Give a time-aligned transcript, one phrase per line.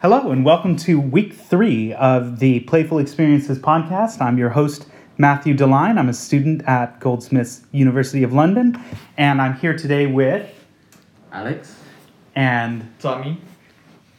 [0.00, 4.20] Hello, and welcome to week three of the Playful Experiences podcast.
[4.20, 4.86] I'm your host,
[5.16, 5.98] Matthew Deline.
[5.98, 8.80] I'm a student at Goldsmiths University of London,
[9.16, 10.48] and I'm here today with
[11.32, 11.74] Alex.
[12.36, 13.40] and Tommy.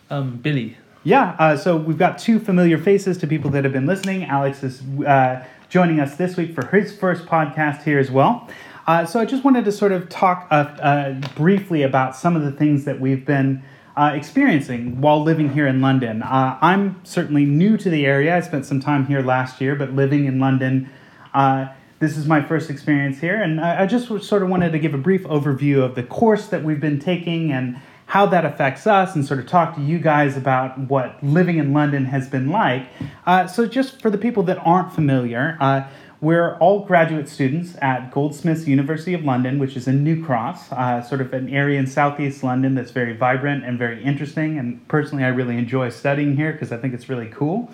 [0.10, 0.76] Um, Billy.
[1.04, 1.36] yeah.
[1.40, 4.26] Uh, so we've got two familiar faces to people that have been listening.
[4.26, 8.50] Alex is uh, joining us this week for his first podcast here as well.
[8.88, 12.42] Uh, so I just wanted to sort of talk uh, uh, briefly about some of
[12.42, 13.62] the things that we've been
[14.00, 16.24] uh, experiencing while living here in London.
[16.24, 18.38] Uh, I'm certainly new to the area.
[18.38, 20.90] I spent some time here last year, but living in London,
[21.34, 21.68] uh,
[22.00, 24.94] this is my first experience here, and I, I just sort of wanted to give
[24.94, 29.16] a brief overview of the course that we've been taking and how that affects us,
[29.16, 32.88] and sort of talk to you guys about what living in London has been like.
[33.28, 35.88] Uh, so, just for the people that aren't familiar, uh,
[36.22, 41.02] we're all graduate students at Goldsmiths University of London, which is in New Cross, uh,
[41.02, 44.58] sort of an area in southeast London that's very vibrant and very interesting.
[44.58, 47.72] And personally, I really enjoy studying here because I think it's really cool.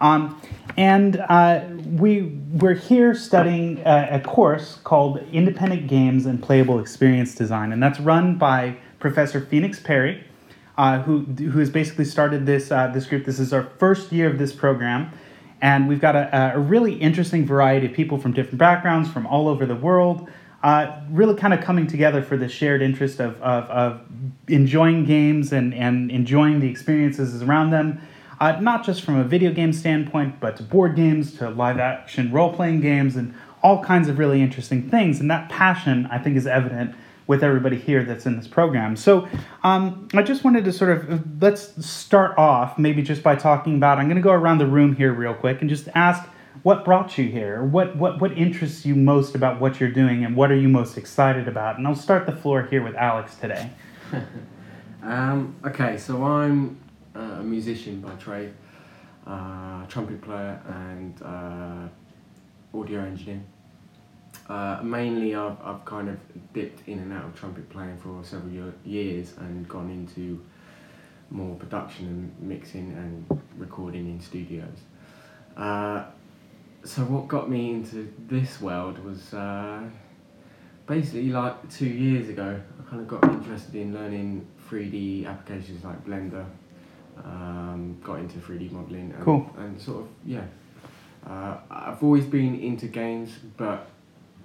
[0.00, 0.40] Um,
[0.76, 2.22] and uh, we,
[2.54, 8.00] we're here studying a, a course called Independent Games and Playable Experience Design, and that's
[8.00, 10.24] run by Professor Phoenix Perry,
[10.76, 13.26] uh, who, who has basically started this, uh, this group.
[13.26, 15.12] This is our first year of this program.
[15.62, 19.46] And we've got a, a really interesting variety of people from different backgrounds from all
[19.48, 20.28] over the world,
[20.64, 24.00] uh, really kind of coming together for the shared interest of, of, of
[24.48, 28.00] enjoying games and, and enjoying the experiences around them,
[28.40, 32.32] uh, not just from a video game standpoint, but to board games, to live action
[32.32, 33.32] role playing games, and
[33.62, 35.20] all kinds of really interesting things.
[35.20, 38.96] And that passion, I think, is evident with everybody here that's in this program.
[38.96, 39.28] So
[39.62, 43.98] um, I just wanted to sort of let's start off maybe just by talking about.
[43.98, 46.28] I'm going to go around the room here real quick and just ask
[46.62, 47.62] what brought you here.
[47.62, 50.98] What what what interests you most about what you're doing, and what are you most
[50.98, 51.78] excited about?
[51.78, 53.70] And I'll start the floor here with Alex today.
[55.02, 56.78] Um, okay, so I'm
[57.16, 58.54] uh, a musician by trade,
[59.26, 63.42] uh, trumpet player and uh, audio engineer.
[64.48, 66.18] Uh, mainly, I've, I've kind of
[66.52, 70.42] dipped in and out of trumpet playing for several year, years and gone into
[71.30, 72.06] more production
[72.38, 74.78] and mixing and recording in studios.
[75.56, 76.04] Uh,
[76.84, 79.80] so, what got me into this world was uh,
[80.86, 82.60] basically like two years ago.
[82.80, 86.44] I kind of got interested in learning 3D applications like Blender.
[87.24, 89.48] Um, got into 3D modeling and, Cool.
[89.58, 90.44] and sort of yeah.
[91.24, 93.86] Uh, I've always been into games, but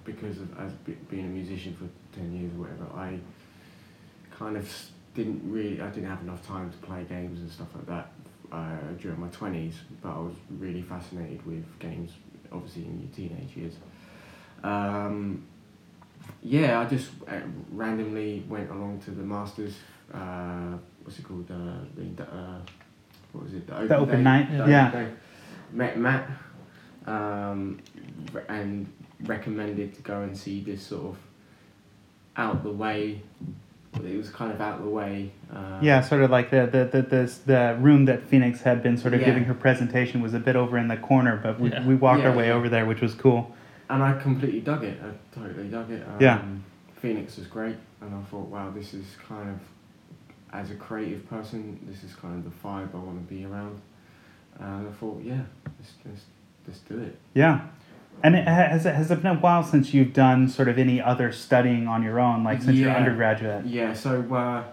[0.08, 1.88] because of as be, being a musician for
[2.18, 3.18] ten years or whatever, I
[4.36, 4.66] kind of
[5.14, 8.12] didn't really I didn't have enough time to play games and stuff like that
[8.50, 9.74] uh, during my twenties.
[10.02, 12.12] But I was really fascinated with games,
[12.50, 13.74] obviously in your teenage years.
[14.64, 15.44] Um,
[16.42, 19.74] yeah, I just uh, randomly went along to the masters.
[20.12, 21.50] Uh, what's it called?
[21.50, 22.60] Uh, the uh,
[23.32, 23.66] what was it?
[23.66, 24.22] The open, open day?
[24.22, 24.90] night, The open yeah.
[24.90, 25.08] day.
[25.70, 26.30] Met Matt
[27.06, 27.78] um,
[28.48, 28.86] and
[29.24, 31.16] recommended to go and see this sort of
[32.36, 33.22] out the way.
[33.94, 35.32] It was kind of out the way.
[35.52, 38.96] Uh, Yeah, sort of like the the the the, the room that Phoenix had been
[38.96, 39.26] sort of Yeah.
[39.26, 41.84] giving her presentation was a bit over in the corner, but we, Yeah.
[41.86, 42.54] we walked our way yeah.
[42.54, 43.54] over there, which was cool.
[43.90, 44.98] and I completely dug it.
[45.02, 46.06] I totally dug it.
[46.06, 46.42] Um, Yeah.
[47.00, 49.58] Phoenix was great, and I thought, wow, this is kind of,
[50.52, 53.80] as a creative person, this is kind of the vibe I want to be around.
[54.58, 55.40] And I thought, yeah,
[55.78, 56.24] let's let's,
[56.66, 57.16] let's do it.
[57.34, 57.60] Yeah.
[58.22, 61.00] And it, has it has it been a while since you've done sort of any
[61.00, 62.96] other studying on your own, like since Yeah.
[62.96, 63.66] undergraduate?
[63.66, 63.92] Yeah.
[63.92, 64.64] So, uh,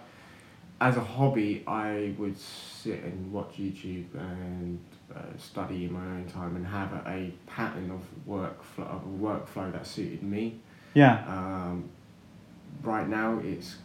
[0.82, 4.80] as a hobby, I would sit and watch YouTube and
[5.16, 9.24] uh, study in my own time and have a, a pattern of workflow, of a
[9.24, 10.60] workflow that suited me.
[10.94, 11.24] Yeah.
[11.28, 11.90] Um,
[12.84, 13.76] right now, it's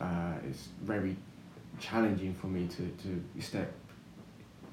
[0.00, 1.16] uh, it's very
[1.78, 3.72] challenging for me to, to step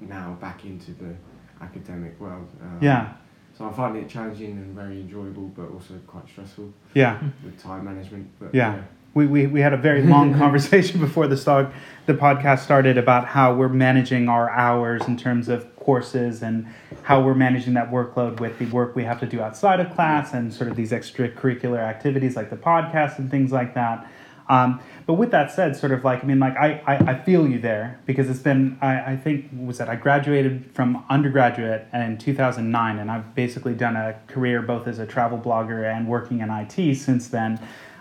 [0.00, 1.14] now back into the
[1.60, 2.48] academic world.
[2.62, 3.12] Um, Yeah.
[3.60, 7.18] So I'm finding it challenging and very enjoyable, but also quite stressful Yeah.
[7.44, 8.30] with time management.
[8.40, 8.84] But Yeah.
[9.12, 11.70] We, we, we had a very long conversation before the start,
[12.06, 16.68] the podcast started about how we're managing our hours in terms of courses and
[17.02, 20.32] how we're managing that workload with the work we have to do outside of class
[20.32, 24.10] and sort of these extracurricular activities like the podcast and things like that.
[24.50, 27.46] Um, but with that said, sort of like, I mean, like, I, I, I feel
[27.46, 31.86] you there because it's been, I, I think, what was that I graduated from undergraduate
[31.94, 36.40] in 2009, and I've basically done a career both as a travel blogger and working
[36.40, 37.60] in IT since then.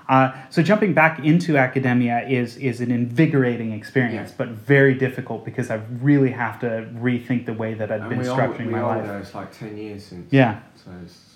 [0.10, 4.36] Uh, so jumping back into academia is is an invigorating experience, Yeah.
[4.40, 8.28] but very difficult because I really have to rethink the way that I've And been
[8.28, 9.22] all, structuring we my all life.
[9.22, 10.34] it's like 10 years since.
[10.34, 11.36] Yeah, So it's,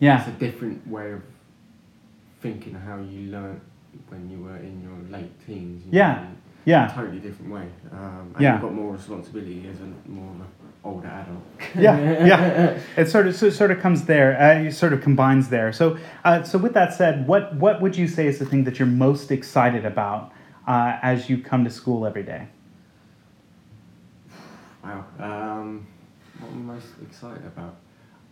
[0.00, 1.22] yeah, it's a different way of
[2.42, 3.62] thinking how you learnt
[4.12, 5.82] when you were in your late teens.
[5.86, 6.14] you Yeah.
[6.14, 6.26] know.
[6.64, 6.86] Yeah.
[6.94, 7.66] totally different way.
[7.90, 8.52] Um, and Yeah.
[8.52, 10.46] you've got more responsibility as a more of an
[10.84, 11.42] older adult.
[11.74, 11.96] yeah,
[12.30, 12.78] yeah.
[12.96, 14.30] It sort of so it sort of comes there.
[14.40, 15.72] Uh, it sort of combines there.
[15.72, 18.78] So, uh, so with that said, what what would you say is the thing that
[18.78, 20.30] you're most excited about
[20.68, 22.46] uh, as you come to school every day?
[24.84, 25.04] Wow.
[25.18, 25.86] Um,
[26.38, 27.74] what am I most excited about?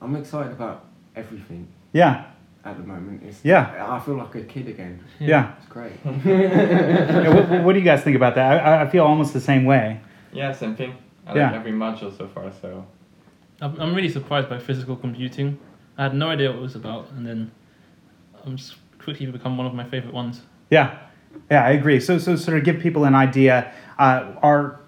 [0.00, 0.84] I'm excited about
[1.16, 2.24] everything Yeah,
[2.64, 3.22] at the moment.
[3.24, 3.86] It's, Yeah.
[3.90, 5.00] I feel like a kid again.
[5.18, 5.54] yeah.
[5.58, 5.92] It's great.
[6.04, 8.64] Yeah, what, what do you guys think about that?
[8.64, 10.00] I, I feel almost the same way.
[10.32, 10.94] Yeah, same thing.
[11.26, 11.46] I Yeah.
[11.50, 12.86] like every module so far, so
[13.60, 15.58] I'm I'm really surprised by physical computing.
[15.98, 17.50] I had no idea what it was about, and then
[18.44, 20.42] I'm just quickly become one of my favorite ones.
[20.70, 20.96] Yeah,
[21.50, 22.00] yeah, I agree.
[22.00, 23.72] So, so sort of give people an idea.
[23.98, 24.80] Uh, our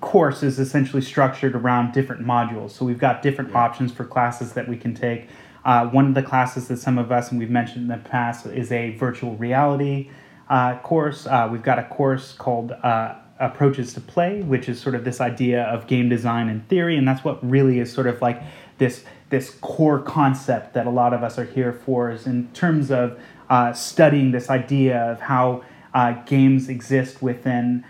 [0.00, 2.70] course is essentially structured around different modules.
[2.70, 3.58] So we've got different Yeah.
[3.58, 5.28] options for classes that we can take.
[5.64, 8.46] Uh, one of the classes that some of us and we've mentioned in the past
[8.46, 10.10] is a virtual reality
[10.48, 11.26] uh, course.
[11.26, 15.20] Uh, we've got a course called uh, Approaches to Play, which is sort of this
[15.20, 18.42] idea of game design and theory, and that's what really is sort of like
[18.78, 22.90] this this core concept that a lot of us are here for is in terms
[22.90, 23.18] of
[23.48, 25.62] uh, studying this idea of how
[25.94, 27.84] uh, games exist within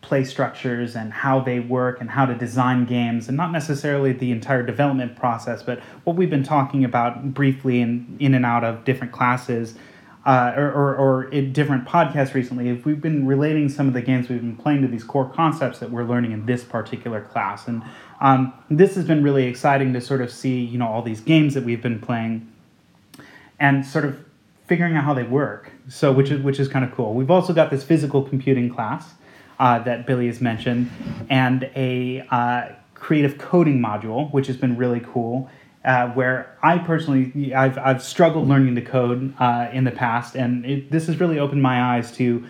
[0.00, 4.30] play structures and how they work and how to design games and not necessarily the
[4.30, 8.84] entire development process but what we've been talking about briefly in, in and out of
[8.84, 9.74] different classes
[10.24, 14.02] uh, or, or, or in different podcasts recently if we've been relating some of the
[14.02, 17.66] games we've been playing to these core concepts that we're learning in this particular class
[17.66, 17.82] and
[18.20, 21.54] um, this has been really exciting to sort of see you know all these games
[21.54, 22.50] that we've been playing
[23.58, 24.24] and sort of
[24.66, 25.72] figuring out how they work.
[25.88, 27.14] So which is which is kind of cool.
[27.14, 29.14] We've also got this physical computing class
[29.58, 30.90] uh, that Billy has mentioned,
[31.28, 35.50] and a uh, creative coding module, which has been really cool.
[35.84, 40.66] Uh, where I personally, I've, I've struggled learning to code uh, in the past, and
[40.66, 42.44] it, this has really opened my eyes to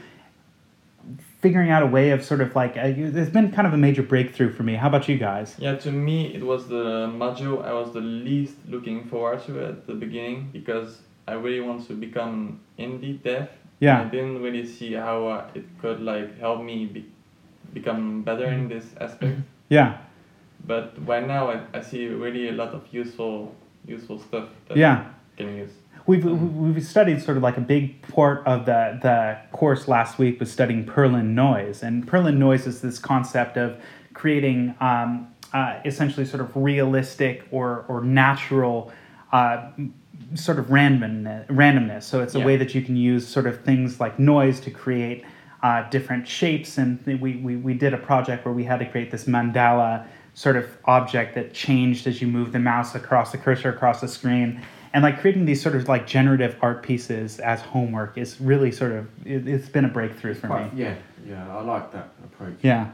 [1.41, 4.03] figuring out a way of sort of like, uh, it's been kind of a major
[4.03, 4.75] breakthrough for me.
[4.75, 5.55] How about you guys?
[5.59, 5.77] yeah.
[5.77, 9.95] To me, it was the module I was the least looking forward to at the
[9.95, 13.51] beginning because I really want to become indie dev.
[13.81, 14.03] Yeah.
[14.03, 17.07] I didn't really see how uh, it could like help me be,
[17.73, 19.41] become better in this aspect.
[19.69, 19.99] Yeah,
[20.67, 23.55] But right now, I, I see really a lot of useful
[23.87, 25.05] useful stuff that yeah.
[25.35, 25.71] I can use.
[26.07, 30.41] We've, we've studied sort of like a big part of the, the course last week
[30.41, 31.83] was studying Perlin noise.
[31.83, 33.79] And Perlin noise is this concept of
[34.15, 38.91] creating um, uh, essentially sort of realistic or, or natural
[39.33, 39.93] uh, m-
[40.35, 42.03] sort of randomness, randomness.
[42.05, 42.47] So it's a Yeah.
[42.47, 45.25] way that you can use sort of things like noise to create
[45.63, 46.79] uh, different shapes.
[46.79, 50.57] And we, we, we did a project where we had to create this mandala sort
[50.57, 54.61] of object that changed as you move the mouse across the cursor across the screen
[54.95, 58.93] and like creating these sort of like generative art pieces as homework is really sort
[58.93, 60.95] of it, it's been a breakthrough for Quite- me yeah,
[61.27, 62.55] yeah, I like that approach.
[62.63, 62.87] yeah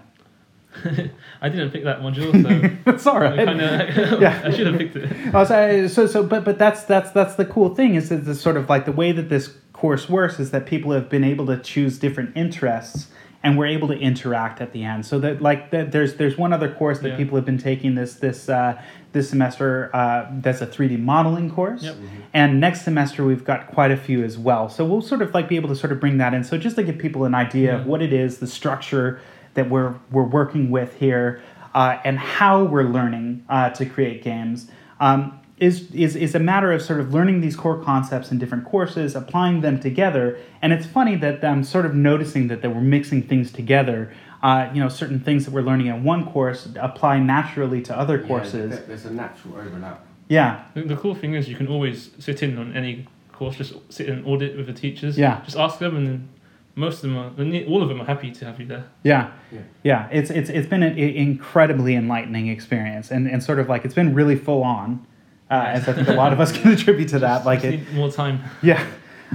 [1.41, 4.43] I didn't pick that module, so that's all right I, kinda, Yeah.
[4.45, 5.11] I should have picked it.
[5.35, 8.35] Oh, so, so so but but that's that's that's the cool thing is that the
[8.35, 11.47] sort of like the way that this course works is that people have been able
[11.47, 13.09] to choose different interests
[13.43, 16.53] and we're able to interact at the end so that like that there's there's one
[16.53, 17.17] other course that Yeah.
[17.17, 18.81] people have been taking this this uh,
[19.13, 21.97] this semester uh, that's a 3d modeling course Yep.
[22.33, 25.49] and next semester we've got quite a few as well so we'll sort of like
[25.49, 27.77] be able to sort of bring that in so just to give people an idea
[27.77, 29.21] of what it is the structure
[29.55, 31.43] that we're we're working with here
[31.75, 34.69] uh, and how we're learning uh, to create games
[35.01, 38.65] um, is, is is a matter of sort of learning these core concepts in different
[38.65, 40.39] courses, applying them together.
[40.61, 44.13] And it's funny that I'm sort of noticing that, that we're mixing things together.
[44.43, 48.21] Uh, you know, certain things that we're learning in one course apply naturally to other
[48.21, 48.71] Yeah, courses.
[48.71, 50.05] there- there's a natural overlap.
[50.29, 53.75] Yeah, The, the cool thing is you can always sit in on any course, just
[53.93, 55.17] sit in audit with the teachers.
[55.19, 55.41] Yeah.
[55.45, 56.29] Just ask them, and then
[56.77, 58.85] most of them are, all of them are happy to have you there.
[59.03, 59.61] yeah, Yeah.
[59.83, 60.09] yeah.
[60.11, 64.15] It's it's it's been an incredibly enlightening experience, and and sort of like it's been
[64.15, 65.07] really full on.
[65.51, 67.45] Uh, as I think a lot of us can attribute to that.
[67.45, 68.41] Like Just it, need more time.
[68.63, 68.85] Yeah.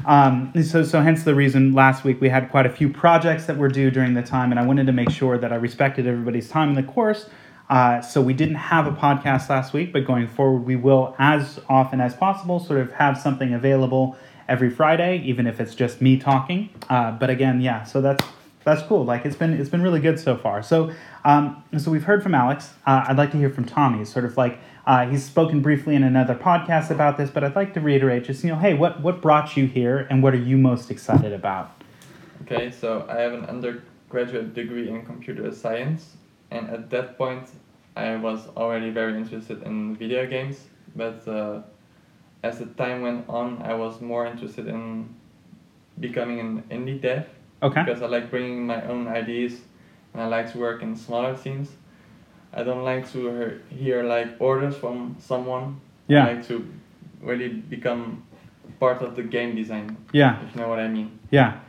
[0.05, 3.57] Um, so, so hence the reason last week we had quite a few projects that
[3.57, 6.49] were due during the time, and I wanted to make sure that I respected everybody's
[6.49, 7.29] time in the course.
[7.69, 11.59] Uh, so we didn't have a podcast last week, but going forward we will, as
[11.69, 14.17] often as possible, sort of have something available
[14.49, 16.69] every Friday, even if it's just me talking.
[16.89, 17.83] Uh, but again, yeah.
[17.83, 18.25] So that's
[18.65, 19.05] that's cool.
[19.05, 20.61] Like it's been it's been really good so far.
[20.61, 20.91] So
[21.23, 22.73] um, so we've heard from Alex.
[22.85, 24.03] Uh, I'd like to hear from Tommy.
[24.03, 27.73] Sort of like uh, he's spoken briefly in another podcast about this, but I'd like
[27.75, 30.57] to reiterate just you know, hey, what what brought you here, and what are you
[30.57, 31.71] most excited about?
[32.43, 36.15] Okay, so I have an undergraduate degree in computer science,
[36.51, 37.49] and at that point,
[37.95, 40.65] I was already very interested in video games.
[40.95, 41.61] But uh,
[42.43, 45.09] as the time went on, I was more interested in
[45.99, 47.25] becoming an indie dev.
[47.61, 47.83] Okay.
[47.83, 49.59] because I like bringing my own ideas
[50.13, 51.69] and I like to work in smaller teams.
[52.53, 55.81] I don't like to hear, hear like orders from someone.
[56.07, 56.25] Yeah.
[56.25, 56.65] I like to
[57.21, 58.23] really become
[58.79, 60.41] part of the game design, Yeah.
[60.41, 61.19] if you know what I mean.
[61.31, 61.59] Yeah.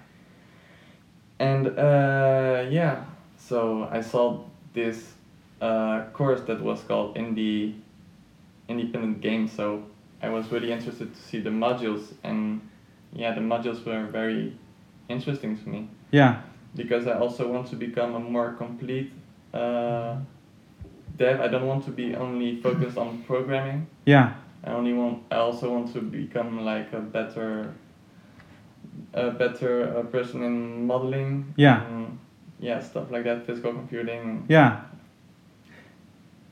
[1.41, 3.05] And uh, yeah,
[3.37, 5.15] so I saw this
[5.61, 7.75] uh, course that was called Indie
[8.69, 9.49] Independent Game.
[9.49, 9.83] So
[10.23, 12.61] I was really interested to see the modules, and
[13.13, 14.53] yeah, the modules were very
[15.09, 16.43] interesting to me Yeah.
[16.77, 19.13] because I also want to become a more complete
[19.55, 20.17] uh,
[21.17, 21.41] dev.
[21.41, 23.87] I don't want to be only focused on programming.
[24.05, 24.35] Yeah.
[24.63, 25.23] I only want.
[25.31, 27.73] I also want to become like a better,
[29.15, 31.55] a better uh, person in modeling.
[31.57, 31.87] Yeah.
[31.87, 32.19] and,
[32.61, 34.45] yeah, stuff like that, physical computing.
[34.49, 34.83] Yeah.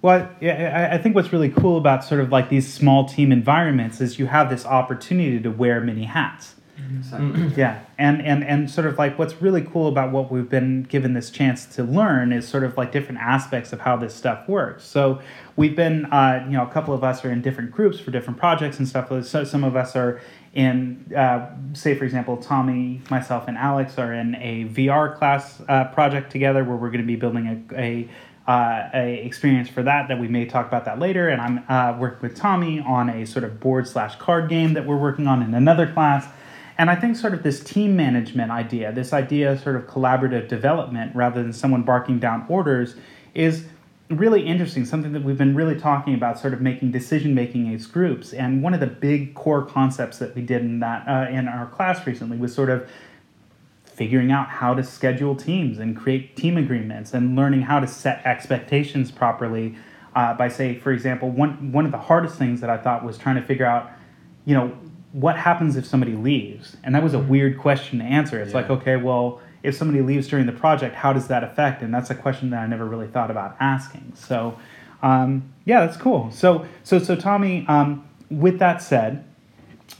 [0.00, 3.32] Well, yeah, I I think what's really cool about sort of like these small team
[3.32, 6.54] environments is you have this opportunity to wear many hats.
[6.96, 7.52] Exactly.
[7.56, 11.12] Yeah, and and and sort of like what's really cool about what we've been given
[11.12, 14.84] this chance to learn is sort of like different aspects of how this stuff works.
[14.84, 15.20] So
[15.56, 18.38] we've been, uh, you know, a couple of us are in different groups for different
[18.38, 19.08] projects and stuff.
[19.26, 20.20] So some of us are
[20.54, 25.84] in, uh, say for example, Tommy, myself, and Alex are in a VR class uh,
[25.86, 27.80] project together where we're going to be building a.
[27.80, 28.08] a
[28.48, 31.96] uh, a experience for that that we may talk about that later and i'm uh,
[31.98, 35.42] working with tommy on a sort of board slash card game that we're working on
[35.42, 36.26] in another class
[36.78, 40.46] and I think sort of this team management idea, this idea of sort of collaborative
[40.46, 42.94] development rather than someone barking down orders,
[43.34, 43.66] is
[44.08, 44.84] really interesting.
[44.84, 48.32] Something that we've been really talking about, sort of making decision making as groups.
[48.32, 51.66] And one of the big core concepts that we did in that uh, in our
[51.66, 52.88] class recently was sort of
[53.98, 58.24] figuring out how to schedule teams and create team agreements and learning how to set
[58.24, 59.74] expectations properly.
[60.14, 63.18] Uh, by say, for example, one one of the hardest things that I thought was
[63.18, 63.90] trying to figure out,
[64.46, 64.68] you know,
[65.12, 66.76] what happens if somebody leaves?
[66.82, 68.40] And that was a weird question to answer.
[68.40, 71.82] It's like, okay, well, if somebody leaves during the project, how does that affect?
[71.82, 74.12] And that's a question that I never really thought about asking.
[74.14, 74.58] So,
[75.02, 76.30] um, yeah, that's cool.
[76.30, 79.24] So, so, so, Tommy, um, with that said,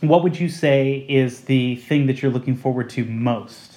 [0.00, 3.68] what would you say is the thing that you're looking forward to most?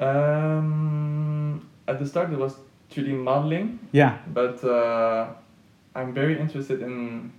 [0.00, 2.56] Um, at the start, it was
[2.90, 5.28] 3D modeling, Yeah, but uh,
[5.94, 7.32] I'm very interested in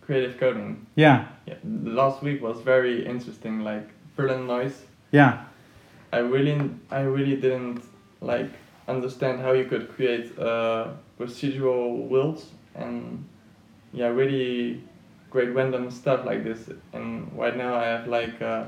[0.00, 0.86] creative coding.
[0.96, 4.84] yeah, Yeah, last week was very interesting, like Perlin noise.
[5.12, 5.44] yeah,
[6.12, 6.58] I really,
[6.90, 7.82] I really didn't
[8.20, 8.50] like
[8.88, 10.88] understand how you could create uh,
[11.20, 13.24] procedural worlds and
[13.92, 14.80] yeah, really
[15.30, 16.70] great random stuff like this.
[16.92, 18.64] And right now I have like uh,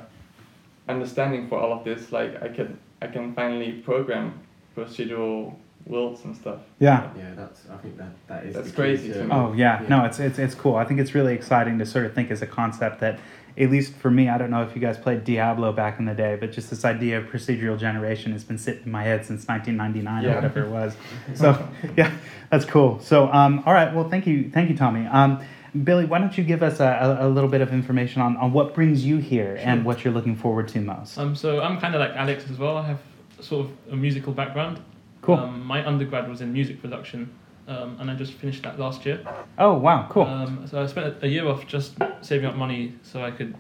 [0.91, 2.13] understanding for all of this.
[2.13, 4.39] Like I can, I can finally program
[4.77, 5.55] procedural
[5.87, 6.61] worlds and stuff.
[6.79, 7.11] yeah.
[7.17, 7.63] Yeah, that's.
[7.73, 8.55] I think that that is.
[8.55, 9.31] That's the crazy to- to me.
[9.33, 9.89] Oh yeah, Yeah.
[9.89, 10.77] no, it's it's it's cool.
[10.77, 13.19] I think it's really exciting to sort of think as a concept that,
[13.59, 16.15] at least for me, I don't know if you guys played Diablo back in the
[16.15, 19.47] day, but just this idea of procedural generation has been sitting in my head since
[19.49, 20.97] 1999 or whatever it was.
[21.35, 22.13] So yeah,
[22.51, 23.01] that's cool.
[23.01, 25.07] So um, all right, well, thank you, thank you, Tommy.
[25.07, 25.41] Um,
[25.85, 28.75] Billy, why don't you give us a, a, little bit of information on, on what
[28.75, 31.17] brings you here and what you're looking forward to most?
[31.17, 32.77] Um, so I'm kind of like Alex as well.
[32.77, 33.01] I have
[33.41, 34.81] sort of a musical background.
[35.23, 35.37] Cool.
[35.37, 37.31] Um, my undergrad was in music production,
[37.69, 39.21] um, and I just finished that last year.
[39.59, 40.25] oh wow, cool.
[40.25, 43.55] Um, so I spent a year off just saving up money so I could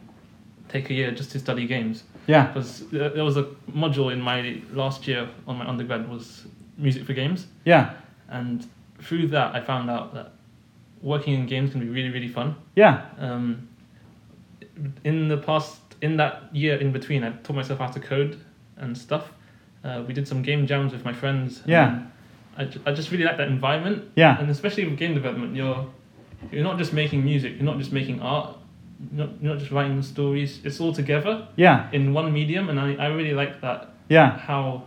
[0.69, 2.05] take a year just to study games.
[2.27, 7.05] yeah, Because there was a module in my last year on my undergrad was music
[7.05, 7.95] for games, yeah,
[8.29, 8.67] and
[9.01, 10.33] through that I found out that
[11.03, 12.57] working in games can be really really fun.
[12.77, 13.69] yeah, Um,
[15.05, 18.39] in the past, in that year in between, I taught myself how to code
[18.77, 19.33] and stuff.
[19.85, 21.63] Uh, we did some game jams with my friends.
[21.67, 22.03] Yeah.
[22.57, 24.11] I, I just really like that environment.
[24.17, 24.39] Yeah.
[24.39, 25.87] And especially with game development, you're
[26.51, 27.55] you're not just making music.
[27.57, 28.57] You're not just making art.
[29.15, 30.61] You're not, you're not just writing stories.
[30.65, 33.95] It's all together yeah, in one medium, and I, I really like that.
[34.09, 34.85] yeah, How,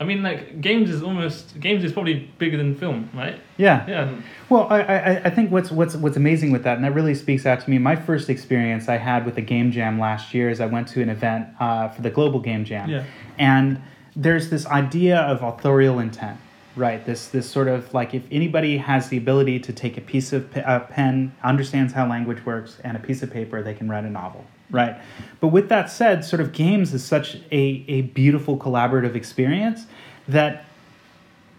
[0.00, 3.38] I mean, like games is almost games is probably bigger than film, right?
[3.58, 3.86] yeah.
[3.86, 4.14] Yeah.
[4.48, 7.44] Well, I, I, I think what's what's what's amazing with that, and that really speaks
[7.44, 7.76] out to me.
[7.78, 11.02] My first experience I had with a game jam last year is I went to
[11.02, 13.04] an event uh, for the Global Game Jam, Yeah.
[13.38, 13.80] and
[14.16, 16.38] there's this idea of authorial intent,
[16.76, 17.04] right?
[17.04, 20.50] This this sort of like if anybody has the ability to take a piece of
[20.50, 24.04] pe- a pen, understands how language works, and a piece of paper, they can write
[24.04, 25.00] a novel, right?
[25.40, 29.86] But with that said, sort of games is such a a beautiful collaborative experience
[30.28, 30.64] that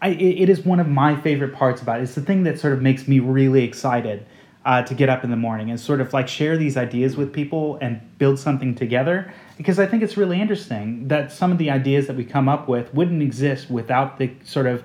[0.02, 2.04] I, it is one of my favorite parts about it.
[2.04, 4.26] It's the thing that sort of makes me really excited
[4.66, 7.32] uh, to get up in the morning and sort of like share these ideas with
[7.34, 9.32] people and build something together.
[9.58, 12.68] Because I think it's really interesting that some of the ideas that we come up
[12.68, 14.84] with wouldn't exist without the sort of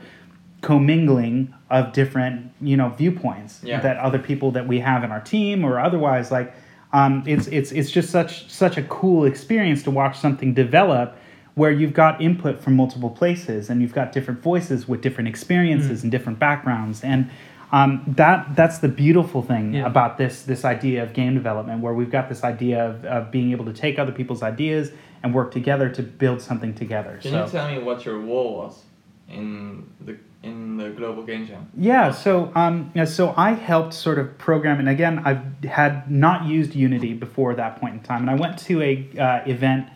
[0.63, 3.81] commingling of different you know viewpoints Yeah.
[3.81, 6.55] that other people that we have in our team or otherwise like
[6.93, 11.17] um, it's it's it's just such such a cool experience to watch something develop
[11.55, 16.01] where you've got input from multiple places and you've got different voices with different experiences
[16.01, 16.03] Mm.
[16.05, 17.31] and different backgrounds and
[17.73, 19.87] um, that that's the beautiful thing Yeah.
[19.87, 23.51] about this this idea of game development where we've got this idea of, of being
[23.53, 27.45] able to take other people's ideas and work together to build something together Can so
[27.45, 28.83] you tell me what your role was
[29.29, 30.17] in the
[30.47, 31.71] in the global game jam?
[31.77, 36.47] Yeah, so um, yeah, so I helped sort of program, and again, I had not
[36.47, 39.89] used Unity before that point in time, and I went to a uh, event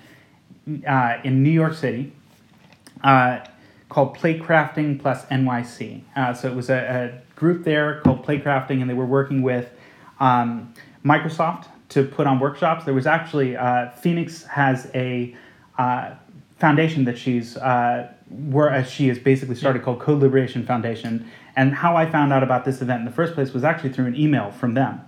[0.86, 2.12] uh, in New York City
[3.02, 3.40] uh,
[3.88, 6.02] called Playcrafting Plus NYC.
[6.16, 6.74] Uh, so it was a,
[7.14, 9.70] a group there called Playcrafting, and they were working with
[10.18, 12.84] um, Microsoft to put on workshops.
[12.84, 15.36] There was actually uh, Phoenix has a
[15.78, 16.14] uh,
[16.58, 21.28] foundation that she's uh, where uh, she has basically started called Code Liberation Foundation.
[21.56, 24.06] And how I found out about this event in the first place was actually through
[24.06, 25.00] an email from them,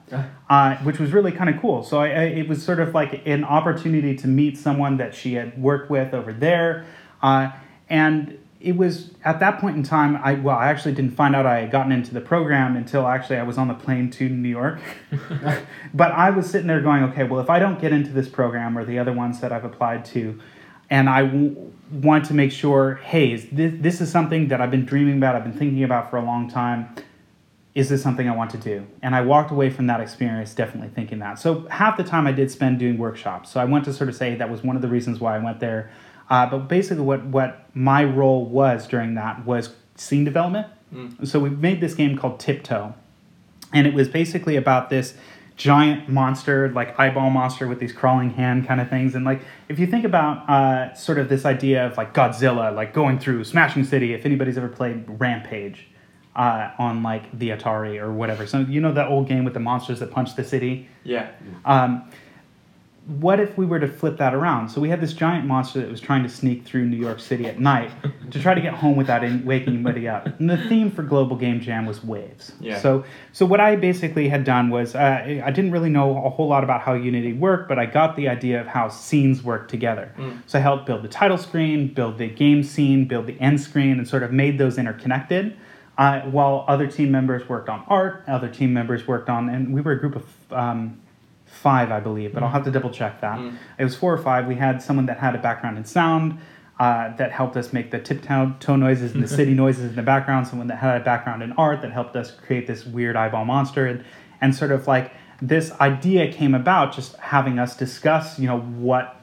[0.51, 1.85] uh, which was really kind of cool.
[1.85, 5.35] So I, I, it was sort of like an opportunity to meet someone that she
[5.35, 6.85] had worked with over there,
[7.23, 7.53] uh,
[7.89, 10.17] and it was at that point in time.
[10.17, 13.37] I well, I actually didn't find out I had gotten into the program until actually
[13.37, 14.81] I was on the plane to New York.
[15.95, 18.77] but I was sitting there going, okay, well, if I don't get into this program
[18.77, 20.41] or the other ones that I've applied to,
[20.91, 24.71] and I w- want to make sure, hey, is this, this is something that I've
[24.71, 26.95] been dreaming about, I've been thinking about for a long time.
[27.75, 28.87] Is this something I want to do?
[29.03, 31.39] And I walked away from that experience definitely thinking that.
[31.39, 33.51] So half the time I did spend doing workshops.
[33.51, 35.39] So I want to sort of say that was one of the reasons why I
[35.39, 35.91] went there.
[36.29, 40.67] Uh, but basically, what, what my role was during that was scene development.
[40.95, 41.27] Mm.
[41.27, 42.95] So we made this game called Tiptoe,
[43.73, 45.15] and it was basically about this
[45.63, 49.15] giant monster, like eyeball monster with these crawling hand kind of things.
[49.15, 52.93] And like, if you think about uh, sort of this idea of like Godzilla, like
[52.93, 55.87] going through Smashing City, if anybody's ever played Rampage
[56.35, 59.61] uh, on like the Atari or whatever, so you know that old game with the
[59.61, 60.89] monsters that punch the city.
[61.05, 61.31] Yeah.
[61.65, 62.11] Um,
[63.07, 64.69] what if we were to flip that around?
[64.69, 67.47] So we had this giant monster that was trying to sneak through New York City
[67.47, 67.91] at night
[68.31, 70.27] to try to get home without any, waking anybody up.
[70.39, 72.53] And the theme for Global Game Jam was waves.
[72.61, 72.79] Yeah.
[72.79, 76.47] So, so what I basically had done was uh, I didn't really know a whole
[76.47, 80.15] lot about how Unity worked, but I got the idea of how scenes work together.
[80.17, 80.43] Mm.
[80.47, 83.99] So I helped build the title screen, build the game scene, build the end screen,
[83.99, 85.57] and sort of made those interconnected.
[85.99, 89.81] Uh, while other team members worked on art, other team members worked on, and we
[89.81, 90.99] were a group of um,
[91.63, 93.39] five, I believe, but I'll have to double check that.
[93.39, 93.57] Mm.
[93.79, 94.47] It was four or five.
[94.47, 96.39] We had someone that had a background in sound
[96.81, 100.03] uh, that helped us make the tiptoe toe noises and the city noises in the
[100.03, 100.49] background.
[100.49, 103.87] Someone that had a background in art that helped us create this weird eyeball monster,
[103.87, 104.05] and,
[104.41, 109.21] and sort of like this idea came about just having us discuss, you know, what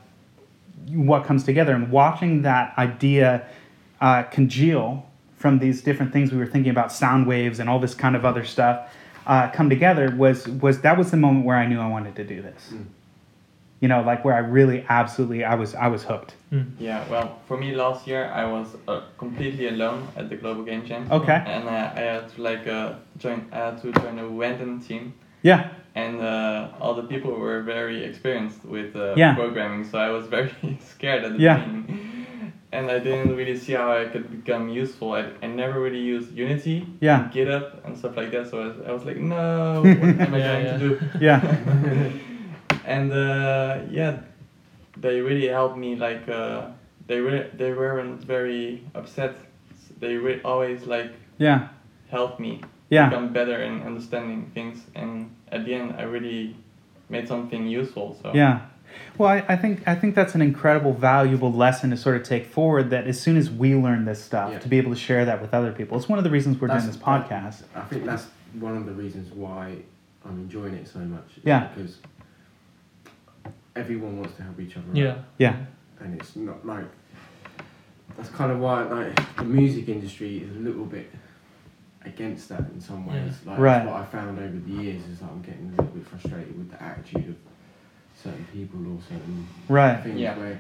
[0.88, 3.45] what comes together and watching that idea
[4.02, 7.93] uh, congeal from these different things we were thinking about sound waves and all this
[7.93, 8.91] kind of other stuff
[9.30, 12.24] uh, come together was was that was the moment where I knew I wanted to
[12.24, 12.62] do this.
[12.74, 12.86] Mm.
[13.82, 16.34] You know, like where I really absolutely I was I was hooked.
[16.52, 16.65] Mm.
[16.80, 20.84] Yeah, well, for me last year I was uh, completely alone at the global game
[20.86, 21.08] jam.
[21.12, 21.42] Okay.
[21.46, 23.46] And uh, I had to like uh, join.
[23.54, 25.13] I had to join a random team,
[25.44, 25.70] Yeah.
[25.96, 29.36] and uh, all the people were very experienced with uh, Yeah.
[29.36, 29.86] programming.
[29.89, 30.52] So I was very
[30.94, 31.58] scared at the Yeah.
[31.60, 32.18] beginning,
[32.71, 35.13] and I didn't really see how I could become useful.
[35.13, 37.23] I, I never really used Unity, Yeah.
[37.23, 38.49] and GitHub, and stuff like that.
[38.49, 39.88] So I was, I was like, no, what
[40.27, 40.77] am I Yeah, going yeah.
[40.77, 40.99] to do?
[41.19, 42.10] Yeah.
[42.86, 44.19] and uh, yeah,
[44.97, 45.95] they really helped me.
[45.95, 46.67] Like uh,
[47.08, 49.36] they were they weren't very upset.
[49.99, 51.67] They re- always like Yeah.
[52.10, 53.10] helped me Yeah.
[53.10, 54.86] become better in understanding things.
[54.95, 56.55] And at the end, I really
[57.10, 58.15] made something useful.
[58.21, 58.60] So Yeah.
[59.17, 62.45] Well, I, I think I think that's an incredible, valuable lesson to sort of take
[62.47, 62.89] forward.
[62.91, 64.60] That as soon as we learn this stuff, Yeah.
[64.60, 66.67] to be able to share that with other people, it's one of the reasons we're
[66.69, 67.63] doing this podcast.
[67.75, 68.28] I think that's
[68.60, 69.78] one of the reasons why
[70.25, 71.28] I'm enjoying it so much.
[71.43, 71.67] Yeah.
[71.75, 71.97] Because
[73.75, 74.88] everyone wants to help each other.
[74.89, 74.95] out.
[74.95, 75.15] Yeah.
[75.38, 75.56] Yeah.
[76.02, 76.86] and it's not like
[78.17, 81.10] that's kind of why like the music industry is a little bit
[82.06, 83.34] against that in some ways.
[83.45, 83.86] Like Right.
[83.86, 86.71] what I found over the years is that I'm getting a little bit frustrated with
[86.71, 87.36] the attitude of
[88.23, 90.01] certain people or certain Right.
[90.03, 90.38] things Yeah.
[90.38, 90.58] where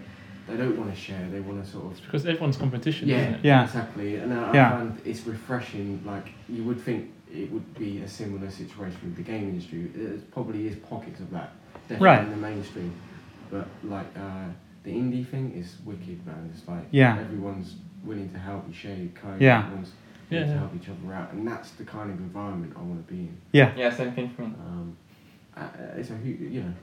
[0.47, 1.27] they don't want to share.
[1.31, 3.39] They want to sort of It's because everyone's competition, yeah, isn't it?
[3.45, 3.63] Yeah.
[3.63, 4.15] exactly.
[4.15, 4.69] And I Yeah.
[4.71, 6.01] find it's refreshing.
[6.05, 9.91] Like you would think it would be a similar situation with the game industry.
[9.95, 11.51] There probably is pockets of that,
[11.87, 12.23] definitely Right.
[12.23, 12.93] in the mainstream.
[13.51, 14.47] But like uh,
[14.83, 16.49] the indie thing is wicked, man.
[16.53, 17.19] It's like Yeah.
[17.19, 19.41] everyone's willing to help and share your code.
[19.41, 19.59] Yeah.
[19.65, 19.91] Everyone's
[20.29, 20.59] Yeah, willing to yeah.
[20.61, 23.37] help each other out, and that's the kind of environment I want to be in.
[23.51, 23.71] Yeah.
[23.75, 24.53] yeah, same thing for me.
[24.65, 24.95] Um,
[25.57, 25.63] uh,
[25.97, 26.73] it's a huge, you know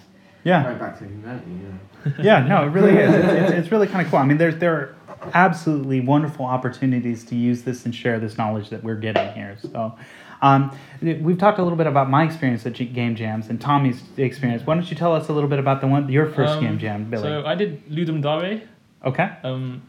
[0.47, 0.63] Yeah.
[0.63, 1.51] going back to humanity.
[1.51, 2.23] You know.
[2.23, 3.13] yeah, no, it really is.
[3.13, 4.21] It's, it's, it's really kind of cool.
[4.21, 4.95] I mean, there's there are
[5.35, 9.57] absolutely wonderful opportunities to use this and share this knowledge that we're getting here.
[9.61, 9.97] So,
[10.43, 14.65] um, we've talked a little bit about my experience at game jams and Tommy's experience.
[14.65, 16.79] Why don't you tell us a little bit about the one your first Um, game
[16.79, 17.23] jam, Billy?
[17.23, 18.63] So I did Ludum Dare.
[19.05, 19.31] Okay.
[19.43, 19.83] Um,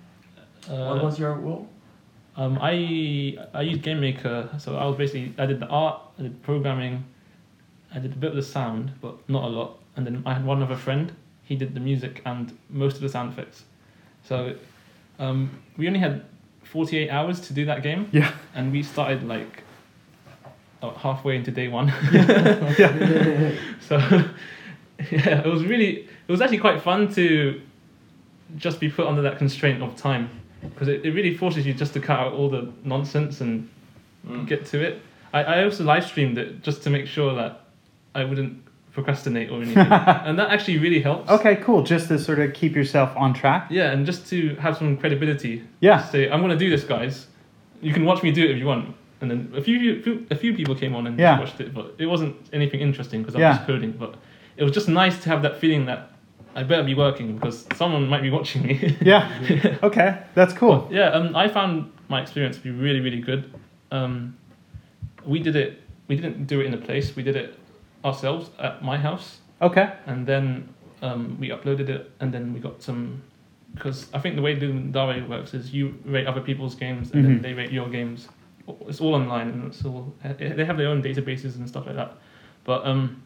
[0.69, 1.67] uh, what was your role?
[2.35, 6.23] Um, I I used Game Maker, so I was basically I did the art, I
[6.23, 7.03] did programming,
[7.93, 9.79] I did a bit of the sound, but not a lot.
[9.97, 11.11] And then I had one other friend.
[11.43, 13.63] He did the music and most of the sound effects.
[14.23, 14.55] So
[15.19, 16.23] um, we only had
[16.63, 18.31] forty eight hours to do that game, Yeah.
[18.55, 19.63] and we started like
[20.83, 21.87] uh, halfway into day one.
[22.13, 23.51] yeah.
[23.81, 23.97] So
[25.11, 27.61] yeah, it was really it was actually quite fun to
[28.57, 30.29] just be put under that constraint of time
[30.61, 33.69] because it, it really forces you just to cut out all the nonsense and
[34.27, 34.45] Mm.
[34.45, 35.01] get to it.
[35.31, 37.61] I, I also live streamed it just to make sure that
[38.13, 38.61] I wouldn't
[39.01, 39.77] procrastinate or anything,
[40.27, 41.29] and that actually really helps.
[41.29, 41.83] Okay, cool.
[41.83, 43.67] Just to sort of keep yourself on track.
[43.69, 45.63] Yeah, and just to have some credibility.
[45.81, 46.03] Yeah.
[46.03, 47.27] Say I'm gonna do this, guys.
[47.81, 48.95] You can watch me do it if you want.
[49.21, 51.39] And then a few few- a few people came on and Yeah.
[51.39, 53.53] watched it, but it wasn't anything interesting because I was Yeah.
[53.57, 53.91] just coding.
[54.03, 54.15] But
[54.57, 56.11] it was just nice to have that feeling that
[56.55, 58.73] I better be working because someone might be watching me.
[59.11, 59.23] Yeah.
[59.89, 60.77] Okay, that's cool.
[60.91, 63.41] yeah, um, I found my experience to be really really good.
[63.91, 64.35] Um,
[65.33, 65.71] we did it.
[66.07, 67.15] We didn't do it in a place.
[67.15, 67.49] We did it
[68.05, 69.91] ourselves at my house Okay.
[70.05, 70.69] and then
[71.01, 73.21] um, we uploaded it, and then we got some.
[73.73, 77.27] Because I think the way Dare works is you rate other people's games, and Mhm.
[77.27, 78.27] then they rate your games.
[78.87, 82.13] It's all online, and it's all they have their own databases and stuff like that.
[82.63, 83.21] But um,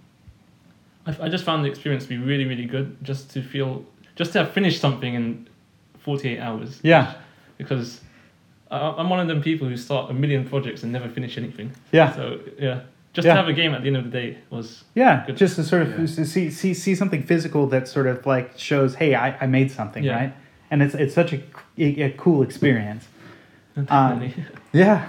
[1.06, 2.98] I, I just found the experience to be really, really good.
[3.04, 5.48] Just to feel, just to have finished something in
[6.00, 6.80] forty eight hours.
[6.84, 7.14] Yeah.
[7.58, 8.02] Because
[8.70, 11.72] I, I'm one of them people who start a million projects and never finish anything.
[11.92, 12.14] Yeah.
[12.14, 12.82] So yeah,
[13.13, 13.34] just Yeah.
[13.34, 15.24] to have a game at the end of the day was Yeah.
[15.26, 15.38] Good.
[15.38, 16.06] Just to sort of Yeah.
[16.24, 20.04] see see see something physical that sort of like shows, hey, I, I made something,
[20.04, 20.15] Yeah.
[20.15, 20.34] right?
[20.69, 21.41] And it's it's such a,
[21.78, 23.08] a, a cool experience.
[23.76, 24.34] definitely.
[24.74, 25.08] Yeah.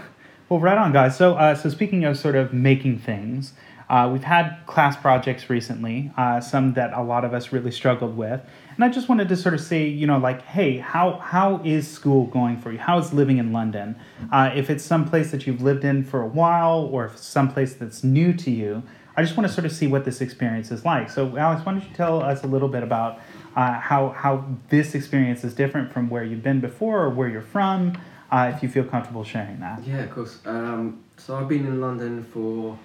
[0.48, 1.16] Well, right on, guys.
[1.16, 3.54] So, uh, so speaking of sort of making things,
[3.88, 8.16] uh, we've had class projects recently, uh, some that a lot of us really struggled
[8.16, 8.40] with,
[8.74, 11.88] and I just wanted to sort of say, you know, like, hey, how how is
[11.88, 12.78] school going for you?
[12.78, 13.96] How is living in London?
[14.30, 17.26] Uh, if it's some place that you've lived in for a while, or if it's
[17.26, 18.82] someplace that's new to you,
[19.16, 21.10] I just want to sort of see what this experience is like.
[21.10, 23.20] So, Alex, why don't you tell us a little bit about
[23.56, 27.42] uh, how how this experience is different from where you've been before or where you're
[27.42, 27.96] from?
[28.32, 29.84] uh, if you feel comfortable sharing that.
[29.86, 30.38] Yeah, of course.
[30.46, 32.78] Um, so I've been in London for,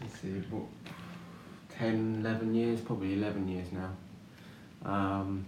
[0.00, 0.62] let's see, what,
[1.76, 3.90] 10, 11 years, probably 11 years now.
[4.86, 5.44] Um,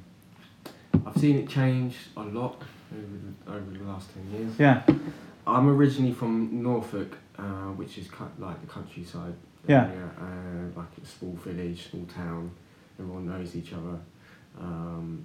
[1.07, 2.61] I've seen it change a lot
[2.93, 4.53] over the, over the last 10 years.
[4.59, 4.83] Yeah,
[5.47, 7.43] I'm originally from Norfolk, uh,
[7.77, 9.35] which is kind like the countryside
[9.67, 9.87] Yeah.
[9.87, 12.51] area, uh, like a small village, small town.
[12.99, 13.99] Everyone knows each other.
[14.61, 15.25] Um,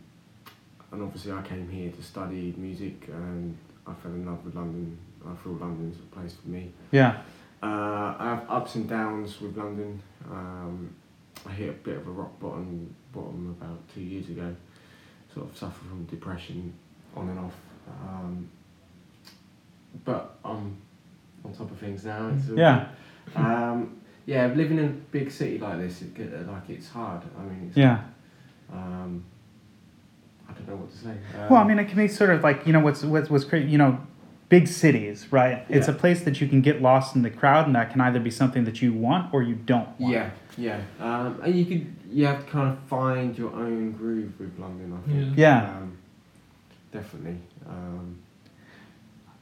[0.92, 4.96] and obviously, I came here to study music, and I fell in love with London.
[5.28, 6.72] I feel London's a place for me.
[6.92, 7.22] yeah,
[7.64, 10.02] Uh, I have ups and downs with London.
[10.30, 10.94] Um,
[11.46, 14.56] I hit a bit of a rock bottom bottom about two years ago.
[15.34, 16.74] Sort of suffer from depression
[17.16, 17.56] on and off.
[18.02, 18.50] Um,
[20.06, 20.78] but I'm
[21.44, 22.30] on top of things now.
[22.30, 22.88] It's Yeah.
[23.36, 27.22] Um, yeah, living in a big city like this, it like it's hard.
[27.38, 28.04] I mean, it's, yeah.
[28.72, 29.24] Um,
[30.48, 31.10] I don't know what to say.
[31.10, 33.44] Um, Well, I mean, it can be sort of like you know what's what's what's
[33.44, 33.68] great.
[33.68, 34.00] You know,
[34.54, 35.66] big cities, right?
[35.68, 38.20] It's a place that you can get lost in the crowd, and that can either
[38.20, 40.14] be something that you want or you don't want.
[40.14, 40.80] Yeah, yeah.
[41.00, 44.90] Um, and you could you have to kind of find your own groove with London.
[44.96, 45.38] I think.
[45.38, 45.76] Yeah.
[45.76, 45.98] Um,
[46.92, 47.38] definitely.
[47.68, 48.20] Um,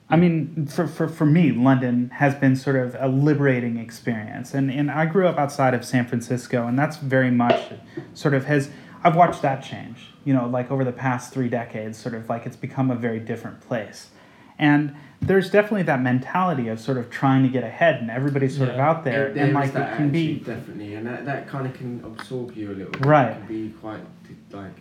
[0.10, 4.54] I mean, for, for, for me, London has been sort of a liberating experience.
[4.54, 7.74] And, and I grew up outside of San Francisco, and that's very much
[8.13, 8.69] sort of has,
[9.06, 12.45] I've watched that change, you know, like over the past three decades, sort of like
[12.45, 14.10] it's become a very different place.
[14.62, 18.69] And there's definitely that mentality of sort of trying to get ahead, and everybody's sort
[18.69, 19.34] of out there.
[19.34, 22.56] there and like that it can be, definitely, and that, that kind of can absorb
[22.56, 22.91] you a little.
[22.91, 23.06] bit.
[23.06, 23.32] Right.
[23.32, 24.00] It can be quite
[24.52, 24.71] like,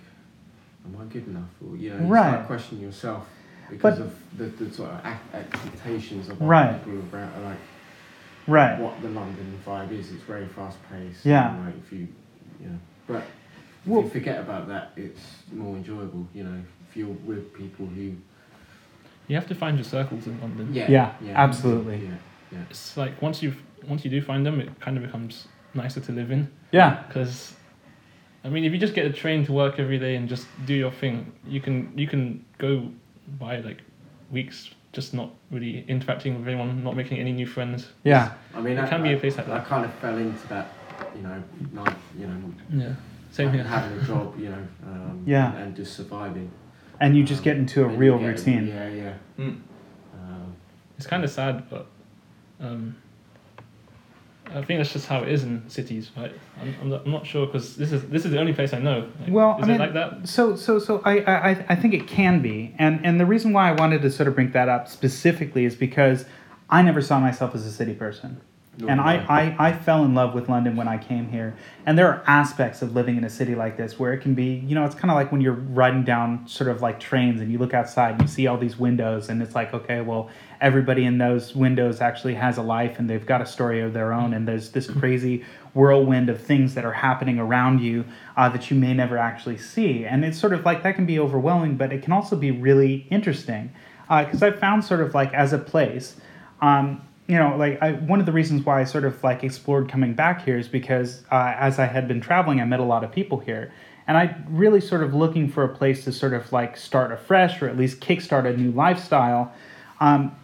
[0.85, 1.49] am I good enough?
[1.67, 2.31] Or you know, you Right.
[2.33, 3.27] start questioning yourself
[3.71, 5.01] because But- of the, the sort of
[5.35, 6.83] expectations of Right.
[6.85, 7.59] people about like
[8.47, 8.79] right.
[8.81, 10.11] what the London vibe is.
[10.13, 11.25] It's very fast paced.
[11.25, 11.55] Yeah.
[11.55, 12.09] And, like if you,
[12.61, 15.21] you know, but if Well- you forget about that, it's
[15.53, 16.27] more enjoyable.
[16.35, 18.15] You know, if you're with people who.
[19.31, 20.75] You have to find your circles in London.
[20.75, 20.91] Yeah.
[20.91, 21.99] Yeah, absolutely.
[22.05, 22.11] Yeah.
[22.51, 22.59] Yeah.
[22.69, 23.55] It's like once you
[23.89, 26.51] once you do find them, it kind of becomes nicer to live in.
[26.73, 27.05] Yeah.
[27.07, 27.55] Because,
[28.45, 30.75] I mean, if you just get a train to work every day and just do
[30.75, 32.91] your thing, you can you can go
[33.39, 33.83] by like
[34.33, 37.87] weeks just not really interacting with anyone, not making any new friends.
[38.03, 38.33] Yeah.
[38.53, 39.67] I mean, It I, can be a place like I that.
[39.67, 40.67] kind of fell into that,
[41.15, 41.41] you know,
[41.73, 42.37] night, you know,
[42.69, 42.95] Yeah,
[43.31, 43.63] same here.
[43.63, 45.55] having a job, you know, um, Yeah.
[45.55, 46.51] and just surviving.
[47.01, 48.67] And you just get into a real get- routine.
[48.69, 49.15] Yeah, yeah.
[49.39, 49.61] Mm.
[50.15, 50.57] Um,
[50.99, 51.87] It's kind of sad, but
[52.61, 52.95] um,
[54.53, 56.33] I think that's just how it is in cities, right?
[56.61, 58.81] I'm, I'm, not, I'm not sure because this is this is the only place I
[58.81, 59.09] know.
[59.21, 60.29] Like, Well, is I mean, it like that?
[60.29, 63.53] So, so, so I, I, I- I think it can be, and and the reason
[63.53, 66.25] why I wanted to sort of bring that up specifically is because
[66.69, 68.43] I never saw myself as a city person, Nor
[68.89, 71.55] and I, I, I fell in love with London when I came here,
[71.85, 74.65] and there are aspects of living in a city like this where it can be,
[74.67, 77.53] you know, it's kind of like when you're riding down sort of like trains and
[77.53, 80.31] you look outside and you see all these windows, and it's like, okay, well,
[80.61, 84.13] everybody in those windows actually has a life and they've got a story of their
[84.13, 88.05] own, and there's this crazy whirlwind of things that are happening around you
[88.37, 90.05] uh, that you may never actually see.
[90.05, 93.07] And it's sort of like that can be overwhelming, but it can also be really
[93.11, 93.73] interesting.
[94.09, 96.17] Because I've found sort of like as a place,
[96.61, 99.89] um, you know, like I, one of the reasons why I sort of like explored
[99.89, 103.05] coming back here is because uh, as I had been traveling, I met a lot
[103.05, 103.73] of people here.
[104.09, 107.63] And I really sort of looking for a place to sort of like start afresh
[107.63, 109.53] or at least kickstart a new lifestyle.
[110.01, 110.35] Um,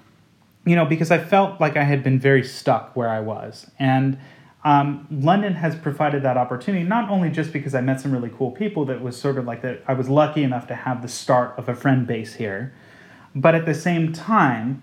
[0.64, 3.68] you know, because I felt like I had been very stuck where I was.
[3.80, 4.16] And
[4.62, 8.52] um, London has provided that opportunity, not only just because I met some really cool
[8.52, 11.58] people that was sort of like that, I was lucky enough to have the start
[11.58, 12.72] of a friend base here,
[13.34, 14.82] but at the same time,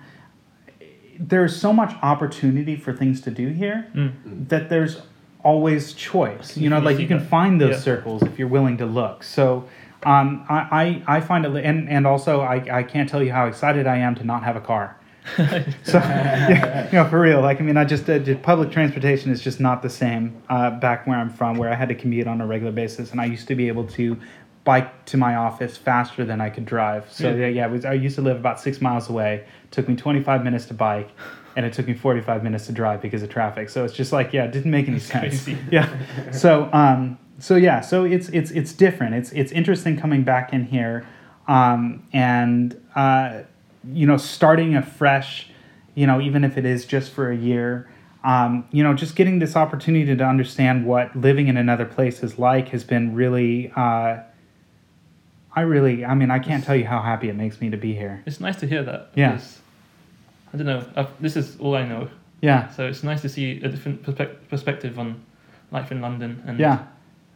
[1.19, 4.47] there's so much opportunity for things to do here Mm.
[4.49, 5.01] that there's
[5.43, 6.57] always choice.
[6.57, 7.79] You know, like you can find those Yeah.
[7.79, 9.23] circles if you're willing to look.
[9.23, 9.65] So
[10.03, 13.45] um, I, I, I find it, and, and also I, I can't tell you how
[13.47, 14.97] excited I am to not have a car.
[15.37, 19.31] so, yeah, you know, for real, like, I mean, I just, uh, just- public transportation
[19.31, 22.27] is just not the same uh, back where I'm from, where I had to commute
[22.27, 23.11] on a regular basis.
[23.11, 24.17] And I used to be able to
[24.65, 27.09] bike to my office faster than I could drive.
[27.11, 27.35] So, Yeah.
[27.35, 29.45] yeah, yeah was, I used to live about six miles away.
[29.73, 31.09] Took me 25 minutes to bike,
[31.55, 33.69] and it took me 45 minutes to drive because of traffic.
[33.69, 35.43] So it's just like, yeah, it didn't make any sense.
[35.43, 35.57] crazy.
[35.71, 35.89] Yeah.
[36.31, 39.15] So, um, so yeah, so it's it's it's different.
[39.15, 41.05] It's it's interesting coming back in here,
[41.47, 43.41] um, and uh,
[43.91, 45.49] you know, starting afresh.
[45.95, 47.89] You know, even if it is just for a year.
[48.23, 52.39] Um, you know, just getting this opportunity to understand what living in another place is
[52.39, 53.71] like has been really.
[53.75, 54.19] Uh,
[55.55, 57.93] I really, I mean, I can't tell you how happy it makes me to be
[57.93, 58.23] here.
[58.25, 59.09] It's nice to hear that.
[59.13, 59.39] Yeah.
[60.53, 60.91] Because, I don't know.
[60.95, 62.09] I've, this is all I know.
[62.41, 65.23] Yeah, So it's nice to see a different perspe- perspective on
[65.71, 66.85] life in London, and yeah.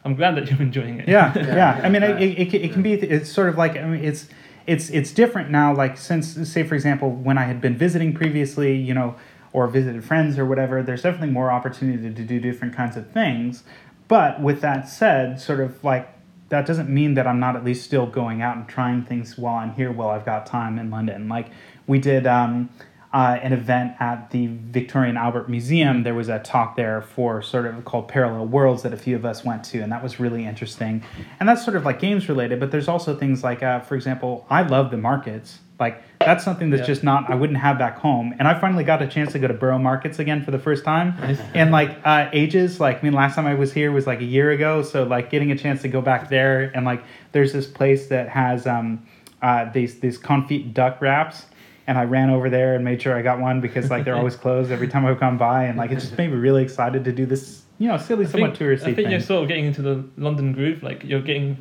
[0.04, 1.08] I'm glad that you're enjoying it.
[1.08, 1.46] yeah, yeah.
[1.56, 2.18] Yeah, I mean, yeah.
[2.18, 2.92] it, it, it can be.
[2.92, 4.28] It's sort of like I mean, it's
[4.66, 5.74] it's it's different now.
[5.74, 9.16] Like since, say, for example, when I had been visiting previously, you know,
[9.54, 13.64] or visited friends or whatever, there's definitely more opportunity to do different kinds of things.
[14.08, 16.06] But with that said, sort of like
[16.50, 19.54] that doesn't mean that I'm not at least still going out and trying things while
[19.54, 21.30] I'm here, while I've got time in London.
[21.30, 21.46] Like
[21.86, 22.26] we did.
[22.26, 22.68] Um,
[23.12, 26.02] uh, an event at the Victoria and Albert Museum.
[26.02, 29.24] There was a talk there for sort of called Parallel Worlds that a few of
[29.24, 31.02] us went to, and that was really interesting.
[31.40, 34.46] And that's sort of like games related, but there's also things like, uh, for example,
[34.50, 35.58] I love the markets.
[35.80, 36.86] Like that's something that's Yeah.
[36.86, 38.34] just not I wouldn't have back home.
[38.38, 40.84] And I finally got a chance to go to Borough Markets again for the first
[40.84, 41.38] time Nice.
[41.54, 42.80] in like uh, ages.
[42.80, 44.82] Like I mean, last time I was here was like a year ago.
[44.82, 48.28] So like getting a chance to go back there and like there's this place that
[48.28, 49.06] has um,
[49.40, 51.46] uh, these these confit duck wraps.
[51.88, 54.36] And I ran over there and made sure I got one because like they're always
[54.44, 57.12] closed every time I come by, and like it just made me really excited to
[57.12, 59.10] do this, you know, silly, I somewhat think, touristy I think thing.
[59.10, 60.82] you're sort of getting into the London groove.
[60.82, 61.56] Like you're getting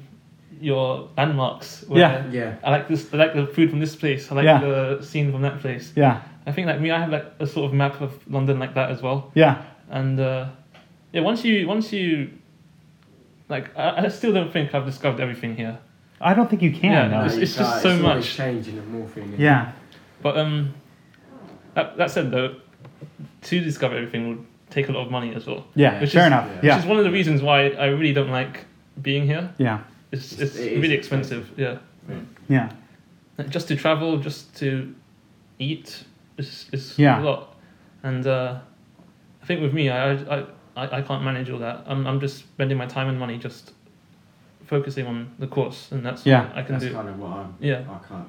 [0.59, 1.85] your landmarks.
[1.87, 2.29] where Yeah.
[2.29, 2.55] Yeah.
[2.63, 3.13] I like this.
[3.13, 4.29] I like the food from this place.
[4.31, 4.59] I like Yeah.
[4.59, 5.93] the scene from that place.
[5.95, 8.73] Yeah, I think like me, I have like a sort of map of London like
[8.75, 9.31] that as well.
[9.33, 10.47] yeah, And uh,
[11.13, 12.31] yeah, once you once you
[13.49, 15.77] like, I, I still don't think I've discovered everything here.
[16.19, 16.91] I don't think you can.
[16.91, 17.25] Yeah, no.
[17.25, 17.81] it's- it's just can't.
[17.83, 18.35] so always much.
[18.35, 19.35] changing and morphing.
[19.37, 19.71] yeah,
[20.21, 20.73] But um,
[21.73, 22.55] that, that said though,
[23.43, 25.65] to discover everything would take a lot of money as well.
[25.75, 25.99] yeah.
[26.01, 26.49] Which Fair is- enough.
[26.63, 26.75] yeah.
[26.75, 28.65] Which is one of the reasons why I really don't like
[29.01, 29.53] being here.
[29.57, 29.79] yeah,
[30.11, 31.49] It's It's- it's really expensive.
[31.49, 31.81] expensive.
[32.09, 32.17] Yeah.
[32.49, 32.71] yeah,
[33.37, 34.93] Like, just to travel, just to
[35.59, 36.03] eat,
[36.37, 37.21] is is Yeah.
[37.21, 37.55] a lot.
[38.03, 38.59] And uh,
[39.41, 41.83] I think with me, I, I I I can't manage all that.
[41.87, 43.73] I'm I'm just spending my time and money just
[44.65, 46.47] focusing on the course, and that's Yeah.
[46.47, 46.93] what I can That's do.
[46.93, 47.53] kind of what I'm.
[47.59, 47.81] Yeah.
[47.89, 48.27] I can't.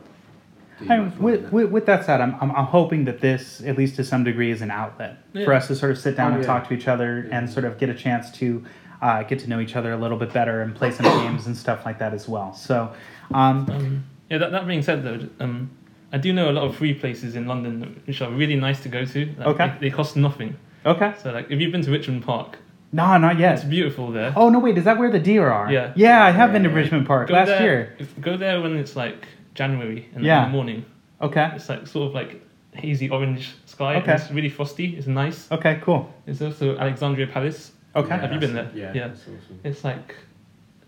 [0.81, 1.53] Do I mean, much more than with, that.
[1.53, 4.51] with, with that said, I'm, I'm, I'm hoping that this, at least to some degree,
[4.51, 6.47] is an outlet for us to sort of sit down Oh, and yeah.
[6.47, 7.38] talk to each other Yeah.
[7.38, 8.64] and sort of get a chance to
[9.03, 11.57] uh, get to know each other a little bit better and play some games and
[11.57, 12.53] stuff like that as well.
[12.55, 12.93] So,
[13.33, 14.38] um, Um, yeah.
[14.38, 15.71] That, that being said, though, um,
[16.12, 18.88] I do know a lot of free places in London which are really nice to
[18.88, 19.27] go to.
[19.38, 19.73] Like, Okay.
[19.81, 20.57] They, they cost nothing.
[20.87, 21.14] okay.
[21.23, 22.59] So like, if you've been to Richmond Park,
[22.93, 23.55] No, not yet.
[23.57, 24.33] it's beautiful there.
[24.35, 25.71] Oh, no, wait, is that where the deer are?
[25.71, 25.93] Yeah.
[25.97, 26.75] Yeah, I have been to Yeah.
[26.77, 27.97] Richmond Park Go last there, year.
[27.99, 29.27] if- Go there when it's like
[29.59, 30.44] January in, Yeah.
[30.47, 30.85] the morning.
[31.21, 31.47] Okay.
[31.57, 32.31] It's like sort of like
[32.73, 33.97] hazy orange sky.
[34.01, 34.14] Okay.
[34.14, 34.87] It's really frosty.
[34.97, 35.51] It's nice.
[35.51, 36.03] Okay, cool.
[36.27, 37.73] It's also Alexandra Palace.
[37.94, 38.16] Okay.
[38.23, 38.71] Have you been there?
[38.75, 38.92] Yeah.
[38.94, 39.11] Yeah.
[39.12, 39.59] Awesome.
[39.64, 40.14] It's like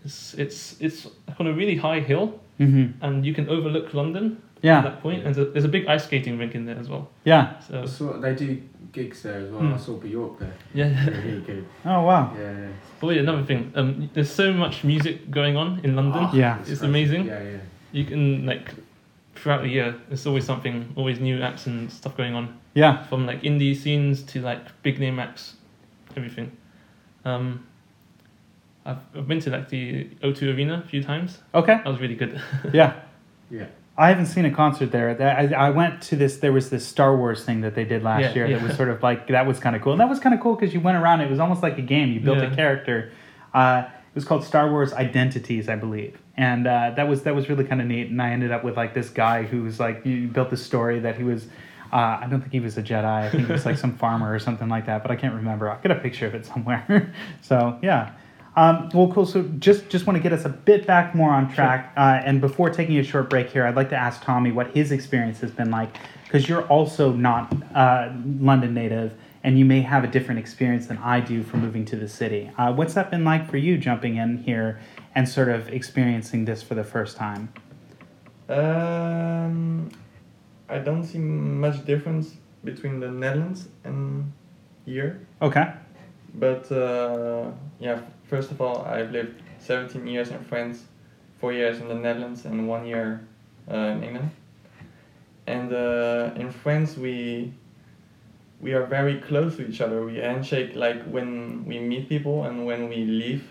[0.05, 1.07] it's it's it's
[1.39, 3.03] on a really high hill, Mm-hmm.
[3.05, 4.25] and you can overlook London
[4.57, 4.81] at Yeah.
[4.83, 5.19] that point.
[5.19, 5.25] Yeah.
[5.27, 7.05] And there's a, there's a big ice skating rink in there as well.
[7.25, 7.59] Yeah.
[7.59, 8.47] So So they do
[8.91, 9.61] gigs there as well.
[9.63, 9.73] Mm.
[9.73, 10.53] I saw Bjork there.
[10.73, 10.89] Yeah.
[11.25, 11.65] Really good.
[11.85, 12.23] Oh wow.
[12.37, 12.51] Yeah.
[12.59, 12.67] yeah.
[12.99, 13.71] But yeah, another thing.
[13.75, 16.23] Um, there's so much music going on in London.
[16.31, 16.59] Oh, Yeah.
[16.59, 16.85] It's crazy.
[16.85, 17.25] amazing.
[17.25, 17.57] Yeah, yeah.
[17.91, 18.73] You can like
[19.35, 22.59] throughout the year, there's always something, always new acts and stuff going on.
[22.73, 23.03] Yeah.
[23.07, 25.55] From like indie scenes to like big name acts,
[26.15, 26.55] everything.
[27.25, 27.65] Um,
[28.85, 31.39] I've, I've been to like the O2 Arena a few times.
[31.53, 31.75] Okay.
[31.75, 32.41] That was really good.
[32.73, 32.99] Yeah.
[33.49, 33.65] Yeah.
[33.97, 35.13] I haven't seen a concert there.
[35.13, 36.37] That- I, I went to this.
[36.37, 38.57] There was this Star Wars thing that they did last Yeah, year.
[38.57, 39.91] That was sort of like that was kind of cool.
[39.91, 41.21] And that was kind of cool because you went around.
[41.21, 42.11] It was almost like a game.
[42.11, 43.11] You built a character.
[43.53, 47.47] Uh, it was called Star Wars Identities, I believe, and uh, that was that was
[47.47, 48.09] really kind of neat.
[48.09, 50.99] And I ended up with like this guy who was like you built this story
[50.99, 51.47] that he was.
[51.93, 53.05] Uh, I don't think he was a Jedi.
[53.05, 55.69] I think he was like some farmer or something like that, but I can't remember.
[55.69, 57.13] I'll get a picture of it somewhere.
[57.41, 58.13] so yeah.
[58.57, 59.25] Um, well, cool.
[59.25, 61.93] So just just want to get us a bit back more on track.
[61.95, 64.91] Uh, and before taking a short break here, I'd like to ask Tommy what his
[64.91, 65.95] experience has been like,
[66.25, 70.97] because you're also not uh, London native, and you may have a different experience than
[70.97, 72.51] I do for moving to the city.
[72.57, 74.79] Uh, what's that been like for you, jumping in here
[75.15, 77.51] and sort of experiencing this for the first time?
[78.49, 79.89] Um,
[80.69, 84.31] I don't see much difference between the Netherlands and
[84.85, 85.25] here.
[85.41, 85.73] Okay.
[86.35, 90.85] But uh, yeah, first of all, I've lived 17 years in France,
[91.39, 93.25] four years in the Netherlands, and one year
[93.69, 94.31] uh, in England.
[95.47, 97.53] And uh, in France, we
[98.61, 100.05] we are very close to each other.
[100.05, 103.43] We handshake like when we meet people and when we leave.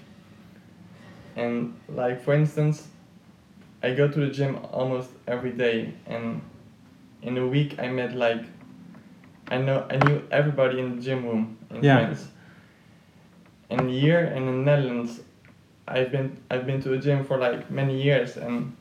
[1.37, 2.89] And like for instance,
[3.83, 6.41] I go to the gym almost every day, and
[7.23, 8.43] in a week I met like
[9.51, 11.97] I know I knew everybody in the gym room in Yeah.
[11.97, 12.29] France.
[13.69, 15.21] And here in the Netherlands,
[15.89, 18.77] I've been I've been to a gym for like many years, and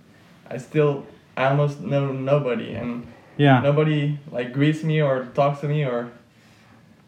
[0.49, 1.05] I still
[1.37, 3.61] I almost know nobody, and Yeah.
[3.61, 6.11] nobody like greets me or talks to me or.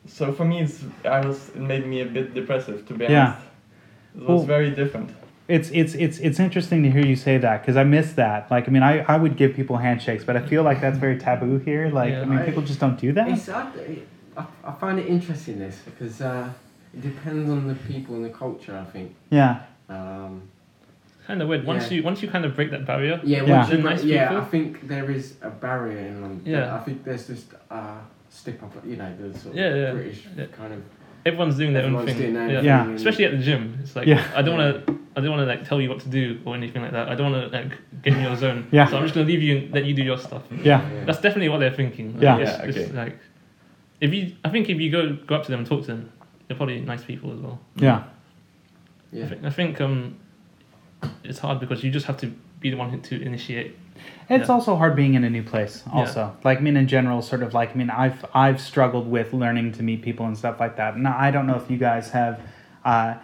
[0.07, 3.25] So for me, it's I was it made me a bit depressive to be Yeah.
[3.27, 3.41] honest.
[4.15, 5.09] It was Well- very different.
[5.47, 8.49] It's it's it's it's interesting to hear you say that because I miss that.
[8.49, 11.17] Like I mean, I, I would give people handshakes, but I feel like that's very
[11.17, 11.89] taboo here.
[11.89, 12.21] Like Yeah.
[12.21, 13.27] I mean, I- people just don't do that.
[13.29, 13.67] It's, I,
[14.37, 16.49] I, I find it interesting this because uh,
[16.93, 18.77] it depends on the people and the culture.
[18.77, 19.13] I think.
[19.29, 19.59] Yeah.
[19.89, 20.43] Um,
[21.27, 21.65] kind of weird.
[21.65, 21.97] Once Yeah.
[21.97, 23.19] you once you kind of break that barrier.
[23.23, 23.57] yeah, Yeah.
[23.57, 24.27] once you The nice yeah.
[24.29, 24.41] people.
[24.43, 26.41] I think there is a barrier in London.
[26.45, 26.75] Yeah.
[26.75, 27.97] I think there's just uh,
[28.31, 28.73] step up.
[28.85, 29.91] You know, the sort of Yeah, yeah.
[29.91, 30.45] British Yeah.
[30.47, 30.81] kind of.
[31.23, 32.17] Everyone's doing their own thing.
[32.17, 32.61] doing their yeah.
[32.61, 32.89] Yeah.
[32.93, 33.77] Especially at the gym.
[33.83, 34.25] It's like Yeah.
[34.35, 34.99] I don't want to.
[35.15, 37.09] I don't want to like tell you what to do or anything like that.
[37.09, 38.67] I don't want to like get in your zone.
[38.71, 38.87] Yeah.
[38.87, 40.43] So I'm just gonna leave you and let you do your stuff.
[40.63, 40.81] Yeah.
[41.05, 42.13] That's definitely what they're thinking.
[42.13, 42.37] Like, Yeah.
[42.39, 42.91] it's- Yeah, it's okay.
[42.93, 43.19] like
[43.99, 46.11] if you, I think if you go go up to them and talk to them,
[46.47, 47.59] they're probably nice people as well.
[47.75, 47.97] Yeah.
[49.13, 49.27] I, Yeah.
[49.27, 50.15] think, I think um,
[51.23, 53.77] it's hard because you just have to be the one to initiate.
[54.29, 54.53] It's Yeah.
[54.53, 55.83] also hard being in a new place.
[55.91, 59.33] Also, like I mean, in general, sort of like I mean, I've I've struggled with
[59.33, 60.95] learning to meet people and stuff like that.
[60.95, 62.39] And I don't know if you guys have
[62.85, 63.15] uh,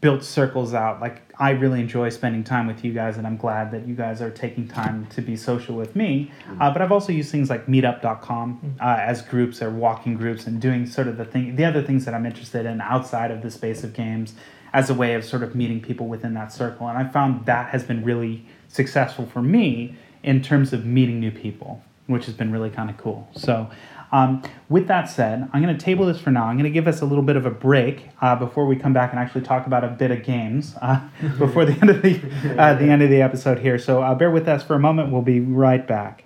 [0.00, 1.00] built circles out.
[1.00, 4.20] Like I really enjoy spending time with you guys, and I'm glad that you guys
[4.22, 6.30] are taking time to be social with me.
[6.58, 10.60] Uh, but I've also used things like Meetup.com uh, as groups or walking groups, and
[10.60, 13.50] doing sort of the thing, the other things that I'm interested in outside of the
[13.50, 14.34] space of games,
[14.72, 16.88] as a way of sort of meeting people within that circle.
[16.88, 21.30] And I found that has been really successful for me in terms of meeting new
[21.30, 23.28] people, which has been really kind of cool.
[23.34, 23.70] So,
[24.12, 26.46] um, with that said, I'm going to table this for now.
[26.46, 28.92] I'm going to give us a little bit of a break uh, before we come
[28.92, 31.00] back and actually talk about a bit of games uh,
[31.38, 33.78] before the end of the uh, the end of the episode here.
[33.78, 35.12] So, uh, bear with us for a moment.
[35.12, 36.24] We'll be right back.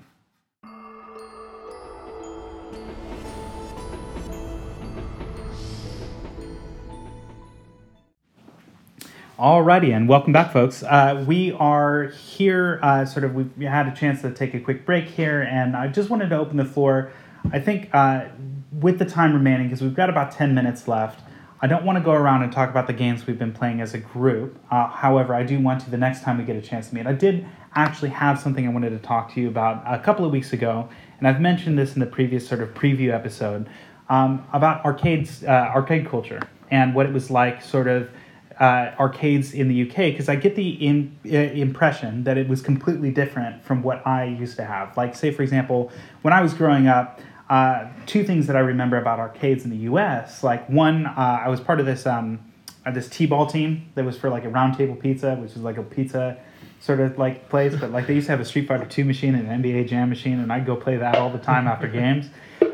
[9.38, 10.84] Alrighty, and welcome back, folks.
[10.84, 14.86] Uh, we are here, uh, sort of, we've had a chance to take a quick
[14.86, 17.10] break here, and I just wanted to open the floor.
[17.52, 18.26] I think uh,
[18.70, 21.20] with the time remaining, because we've got about 10 minutes left,
[21.60, 23.92] I don't want to go around and talk about the games we've been playing as
[23.92, 24.56] a group.
[24.70, 27.04] Uh, however, I do want to the next time we get a chance to meet.
[27.04, 27.44] I did
[27.74, 30.88] actually have something I wanted to talk to you about a couple of weeks ago,
[31.18, 33.68] and I've mentioned this in the previous sort of preview episode
[34.08, 36.40] um, about arcades, uh, arcade culture,
[36.70, 38.10] and what it was like, sort of
[38.60, 42.62] uh, arcades in the UK because I get the in, uh, impression that it was
[42.62, 44.96] completely different from what I used to have.
[44.96, 45.90] Like, say, for example,
[46.22, 49.88] when I was growing up, uh, two things that I remember about arcades in the
[49.90, 50.42] US.
[50.42, 52.40] Like, one, uh, I was part of this um,
[52.86, 55.78] uh, this T-ball team that was for like a round table pizza, which is like
[55.78, 56.38] a pizza
[56.84, 57.74] sort of like place.
[57.80, 60.08] But like they used to have a Street Fighter Two machine and an NBA Jam
[60.08, 62.26] machine, and I'd go play that all the time after games.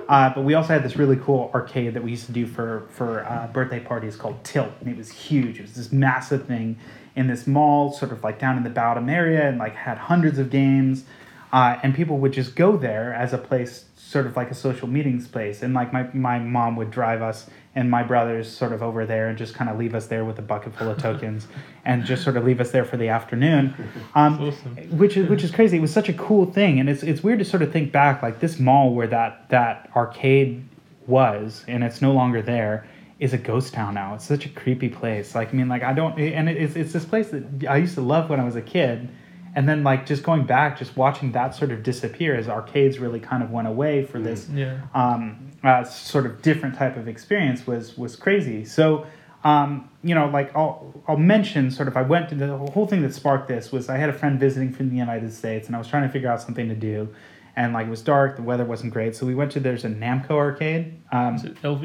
[0.09, 2.87] Uh, but we also had this really cool arcade that we used to do for
[2.91, 5.59] for uh, birthday parties called Tilt, and it was huge.
[5.59, 6.79] It was this massive thing
[7.15, 10.39] in this mall, sort of like down in the Bowdom area, and like had hundreds
[10.39, 11.05] of games.
[11.53, 14.89] uh, and people would just go there as a place, sort of like a social
[14.89, 15.63] meeting space.
[15.63, 19.29] And like my my mom would drive us and my brothers sort of over there
[19.29, 21.47] and just kind of leave us there with a bucket full of tokens,
[21.85, 23.75] and just sort of leave us there for the afternoon.
[24.15, 24.99] Um, awesome.
[24.99, 25.77] which is which is crazy.
[25.77, 28.23] It was such a cool thing, and it's it's weird to sort of think back,
[28.23, 30.65] like this mall where that that arcade
[31.07, 32.87] was, and it's no longer there,
[33.19, 34.15] is a ghost town now.
[34.15, 35.35] It's such a creepy place.
[35.35, 38.01] Like I mean, like I don't, and it's it's this place that I used to
[38.01, 39.09] love when I was a kid,
[39.55, 43.21] and then like just going back, just watching that sort of disappear as arcades really
[43.21, 44.81] kind of went away for this Yeah.
[44.95, 48.65] um, uh, sort of different type of experience was was crazy.
[48.65, 49.07] So,
[49.45, 53.03] um, you know, like I'll I'll mention sort of I went to the whole thing
[53.03, 55.79] that sparked this was I had a friend visiting from the United States and I
[55.79, 57.09] was trying to figure out something to do,
[57.57, 59.89] and like it was dark, the weather wasn't great, so we went to there's a
[59.91, 61.01] Namco arcade.
[61.13, 61.81] Um, Is it LV?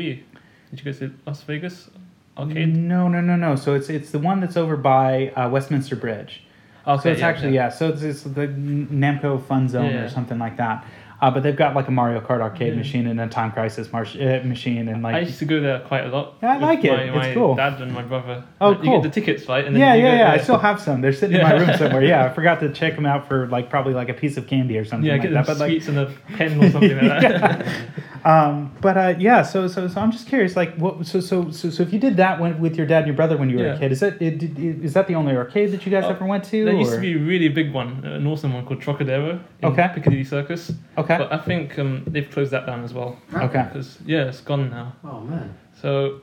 [0.72, 1.90] Did you go to Las Vegas
[2.38, 2.76] arcade?
[2.76, 3.56] No, no, no, no.
[3.56, 6.44] So it's it's the one that's over by uh, Westminster Bridge.
[6.88, 7.70] Okay, so it's actually yeah.
[7.70, 10.04] So it's, it's the Namco Fun Zone Yeah.
[10.04, 10.86] or something like that.
[11.22, 12.80] Uh, but they've got like a Mario Kart arcade Yeah.
[12.80, 15.80] machine and a Time Crisis march, uh, machine and like I used to go there
[15.80, 16.36] quite a lot.
[16.44, 16.92] Yeah, I like it.
[16.92, 17.56] My, It's my cool.
[17.56, 18.44] dad and my brother.
[18.60, 19.02] Oh, You cool.
[19.02, 19.64] get the tickets, right?
[19.66, 20.32] And then yeah, you yeah, yeah.
[20.34, 21.00] I still have some.
[21.02, 22.04] They're sitting in my room somewhere.
[22.04, 24.78] Yeah, I forgot to check them out for like probably like a piece of candy
[24.78, 25.48] or something Yeah, like get that.
[25.48, 27.66] But like, sweets and a pen or something like that.
[28.26, 29.42] um, but uh, yeah.
[29.42, 30.56] So, so, so I'm just curious.
[30.58, 31.06] Like, what?
[31.06, 33.38] So, so, so, so if you did that when, with your dad and your brother
[33.38, 35.86] when you were a kid, is that it, did- is that the only arcade that
[35.86, 36.66] you guys Oh, ever went to?
[36.66, 39.90] There used to be a really big one, uh, an awesome one called Trocadero Okay.
[39.94, 40.72] Piccadilly Circus.
[40.98, 41.05] Okay.
[41.08, 43.18] But I think um, they've closed that down as well.
[43.34, 43.64] Okay.
[43.72, 44.94] Because, yeah, it's gone now.
[45.04, 45.58] Oh man.
[45.82, 46.22] So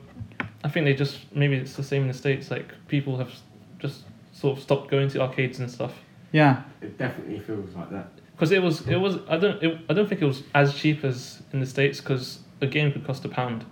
[0.63, 3.31] I think they just, maybe it's the same in the States, like people have
[3.79, 5.93] just sort of stopped going to arcades and stuff.
[6.31, 6.63] Yeah.
[6.81, 8.07] It definitely feels like that.
[8.31, 11.03] Because it was, it was, I don't, it, I don't think it was as cheap
[11.03, 13.65] as in the States because a game could cost a pound.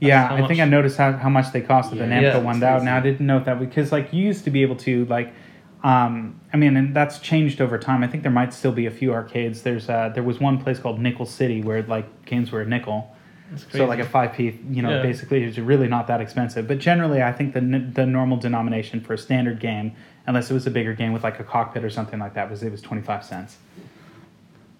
[0.00, 2.20] Yeah, how I think I noticed how, how much they cost at the Yeah.
[2.20, 2.56] Namco Yeah, one.
[2.56, 5.04] it's Now, now I didn't know that because like you used to be able to
[5.06, 5.32] like,
[5.84, 8.02] um, I mean, and that's changed over time.
[8.02, 9.62] I think there might still be a few arcades.
[9.62, 13.14] There's uh, there was one place called Nickel City where like games were a nickel,
[13.70, 14.58] so like a five p.
[14.70, 15.02] You know, Yeah.
[15.02, 16.66] basically it's really not that expensive.
[16.66, 19.92] But generally, I think the the normal denomination for a standard game,
[20.26, 22.62] unless it was a bigger game with like a cockpit or something like that, was
[22.62, 23.58] it was twenty five cents.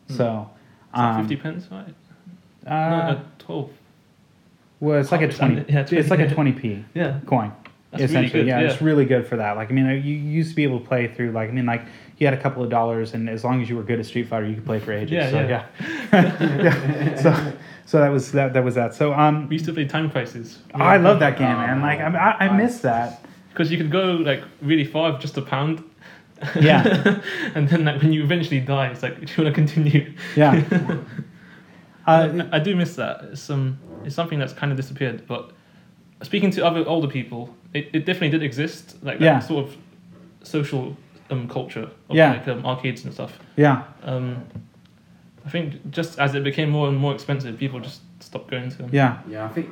[0.09, 0.15] Hmm.
[0.15, 0.51] So,
[0.95, 1.95] um, 50 pence, right?
[2.67, 3.71] uh, no, 12.
[4.81, 5.65] well, it's like a twenty.
[5.73, 6.83] yeah, it's like a twenty p.
[6.95, 7.21] Yeah.
[7.27, 7.53] coin.
[7.99, 8.71] That's really essentially, good, yeah, yeah.
[8.71, 9.57] it's really good for that.
[9.57, 11.83] Like, I mean, you used to be able to play through, like, I mean, like,
[12.19, 14.29] you had a couple of dollars, and as long as you were good at Street
[14.29, 15.13] Fighter, you could play for ages.
[15.13, 15.67] Yeah, so, yeah.
[16.13, 16.13] yeah.
[16.63, 17.23] Yeah.
[17.23, 17.53] So,
[17.87, 18.53] so that was that.
[18.53, 18.95] That was that.
[18.95, 20.59] So, um, We used to play Time Crisis.
[20.75, 21.81] I love that game, man.
[21.81, 23.25] Like, I, I, I miss that.
[23.51, 25.85] Because you could go like really far with just a pound.
[26.61, 27.21] Yeah.
[27.55, 30.13] and then like when you eventually die, it's like, do you want to continue?
[30.35, 30.65] Yeah.
[32.07, 33.25] Uh, I, I do miss that.
[33.33, 35.27] It's um, it's something that's kind of disappeared.
[35.27, 35.53] But
[36.23, 38.97] speaking to other older people, it, it definitely did exist.
[39.03, 39.39] Like that Yeah.
[39.41, 39.77] sort of
[40.43, 40.97] social
[41.31, 42.33] um culture of Yeah.
[42.33, 43.39] like um, arcades and stuff.
[43.57, 43.85] yeah.
[44.03, 44.45] Um,
[45.47, 48.79] I think just as it became more and more expensive, people just stopped going to
[48.79, 48.89] them.
[48.93, 49.19] Yeah.
[49.29, 49.69] Yeah, I think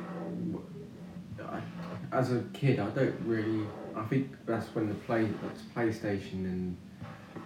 [2.11, 3.65] as a kid, I don't really.
[3.95, 6.77] I think that's when the play, that's PlayStation and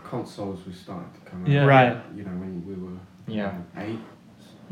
[0.03, 1.49] consoles were starting to come out.
[1.49, 1.65] Yeah.
[1.65, 1.97] Right.
[2.15, 2.97] You know, when we were
[3.27, 3.47] Yeah.
[3.77, 3.99] uh, eight,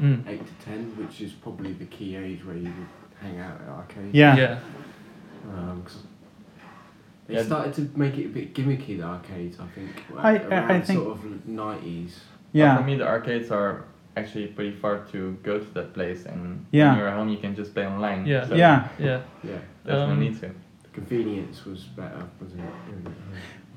[0.02, 0.28] Mm.
[0.28, 2.88] eight to ten, which is probably the key age where you would
[3.22, 4.14] hang out at arcades.
[4.14, 4.36] Yeah.
[4.36, 4.60] Yeah.
[5.54, 5.98] Um, 'cause
[7.28, 7.44] they Yeah.
[7.44, 8.98] started to make it a bit gimmicky.
[8.98, 10.04] The arcades, I think.
[10.18, 12.20] I- I- around I think- sort of nineties.
[12.52, 12.78] But Yeah.
[12.78, 13.84] for me, the arcades are
[14.18, 16.90] actually pretty far to go to that place, and Yeah.
[16.92, 18.26] when you're at home, you can just play online.
[18.26, 18.46] Yeah.
[18.48, 18.88] So Yeah.
[18.98, 19.20] Yeah.
[19.44, 20.48] Yeah, There's Um, no need to.
[20.48, 23.12] the convenience was better, wasn't it?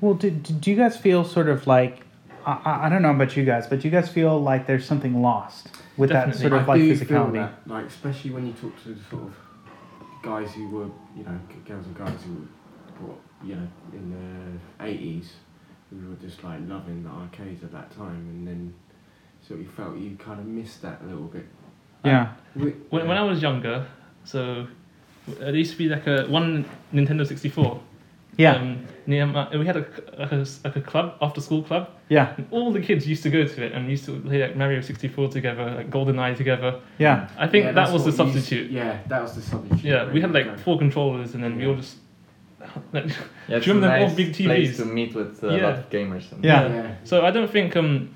[0.01, 2.05] Well, do, do you guys feel sort of like,
[2.45, 4.85] I, I- I don't know about you guys, but do you guys feel like there's
[4.85, 6.41] something lost with that Definitely.
[6.49, 7.07] sort of I like do physicality?
[7.07, 9.35] feel that, like especially when you talk to sort of
[10.21, 12.47] guys who were, you know, girls and guys who were,
[12.99, 14.11] brought, you know, in
[14.79, 15.33] the eighties,
[15.89, 18.73] who were just like loving the arcades at that time, and then
[19.47, 21.45] so you felt you kind of missed that a little bit.
[22.03, 22.33] Yeah.
[22.55, 23.85] We- When, when I was younger,
[24.23, 24.67] so
[25.27, 27.81] there used to be like a one Nintendo 64.
[28.39, 28.55] Yeah.
[28.55, 29.85] Um, near my, we had a,
[30.17, 32.33] like a, a club, after school club, Yeah.
[32.37, 34.79] and all the kids used to go to it and used to play like Mario
[34.81, 36.79] 64 together, like GoldenEye together.
[36.99, 37.27] Yeah.
[37.37, 38.71] I think Yeah, that was the what you used- substitute.
[38.71, 39.83] yeah, that was the substitute.
[39.83, 40.57] Yeah, we had like go.
[40.57, 41.97] four controllers and then we all just.
[42.93, 43.07] Like,
[43.47, 44.77] Yeah, it's Do you remember a them all nice big place TVs?
[44.77, 45.63] to meet with uh, a Yeah.
[45.67, 46.31] lot of gamers.
[46.31, 46.67] And Yeah.
[46.67, 46.95] yeah.
[47.03, 48.09] so I don't think um,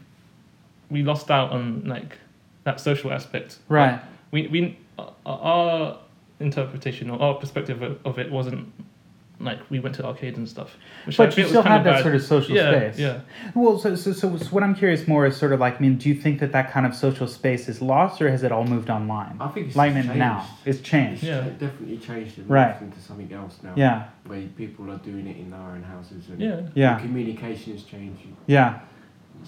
[0.89, 2.17] we lost out on like
[2.63, 3.57] that social aspect.
[3.67, 3.99] Right.
[4.31, 5.97] we we uh, our
[6.39, 8.71] interpretation or our perspective of, of it wasn't
[9.39, 10.77] like we went to arcades and stuff.
[11.05, 12.03] Which I But you still kind had that bad.
[12.03, 12.99] sort of social yeah, space.
[12.99, 13.21] Yeah,
[13.55, 15.97] Well, so, so, so, so what I'm curious more is sort of like, I mean,
[15.97, 18.63] do you think that that kind of social space is lost or has it all
[18.65, 19.35] moved online?
[19.41, 20.15] I think it's Like changed.
[20.15, 21.23] now, it's It's changed.
[21.23, 21.41] Yeah.
[21.41, 22.75] cha- definitely changed and Right.
[22.77, 23.73] morphed into something else now.
[23.75, 24.03] Yeah.
[24.27, 26.61] Where people are doing it in their own houses and yeah.
[26.75, 26.99] Yeah.
[26.99, 28.37] communication is changing.
[28.45, 28.79] Yeah.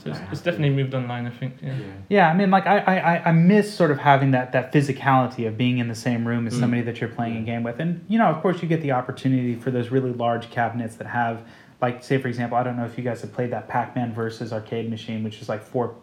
[0.03, 1.55] So it's, it's definitely moved online, I think.
[1.61, 1.73] Yeah.
[1.77, 1.83] Yeah.
[2.09, 5.47] Yeah, I mean, like I, I, I- I miss sort of having that that physicality
[5.47, 6.59] of being in the same room as Mm.
[6.59, 8.91] somebody that you're playing a game with, and you know, of course, you get the
[8.91, 11.41] opportunity for those really large cabinets that have,
[11.81, 14.51] like, say for example, I don't know if you guys have played that Pac-Man versus
[14.53, 15.95] arcade machine, which is like four,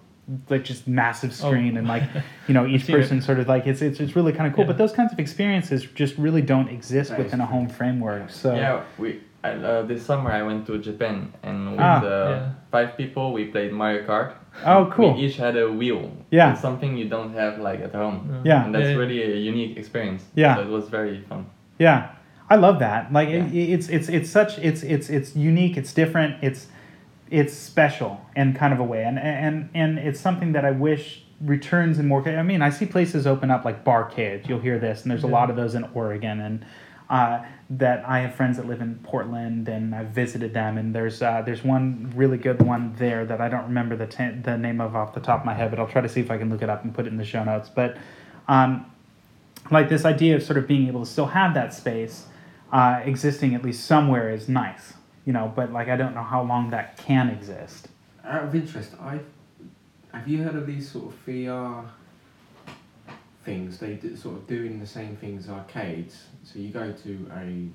[0.48, 2.04] like just massive screen and like,
[2.48, 2.98] you know, each seen it.
[3.00, 4.64] person sort of like it's it's, it's really kind of cool.
[4.64, 4.68] Yeah.
[4.68, 8.30] But those kinds of experiences just really don't exist That is within a home framework.
[8.30, 11.98] So Yeah, we I, uh, this summer I went to Japan and with Ah.
[11.98, 12.50] uh, Yeah.
[12.70, 14.32] five people we played Mario Kart.
[14.64, 15.14] Oh, cool.
[15.14, 16.10] We each had a wheel.
[16.30, 16.52] Yeah.
[16.52, 18.40] It's something you don't have like at home.
[18.44, 18.64] Yeah.
[18.64, 18.96] And that's Yeah.
[19.02, 20.22] really a unique experience.
[20.34, 20.54] Yeah.
[20.56, 21.46] So it was very fun.
[21.78, 22.10] Yeah,
[22.50, 23.12] I love that.
[23.12, 25.76] Like it, it's it's it's such it's it's it's unique.
[25.76, 26.36] It's different.
[26.42, 26.68] It's
[27.30, 31.24] it's special in kind of a way, and and and it's something that I wish
[31.44, 32.22] returns in more.
[32.28, 34.48] I mean, I see places open up like barcades.
[34.48, 36.64] You'll hear this, and there's a lot of those in Oregon, and
[37.10, 37.40] uh,
[37.78, 40.76] that I have friends that live in Portland, and I've visited them.
[40.76, 44.06] And there's uh, there's one really good one there that I don't remember the
[44.44, 46.30] the name of off the top of my head, but I'll try to see if
[46.30, 47.68] I can look it up and put it in the show notes.
[47.68, 47.96] But
[48.48, 48.90] um,
[49.70, 52.26] like this idea of sort of being able to still have that space
[52.72, 54.94] uh, existing at least somewhere is nice,
[55.24, 55.52] you know.
[55.54, 57.88] But like I don't know how long that can exist.
[58.24, 59.20] Out of interest, I
[60.12, 61.86] have you heard of these sort of VR
[63.44, 63.78] things?
[63.78, 66.26] They do, sort of doing the same things arcades.
[66.44, 67.68] So you go to a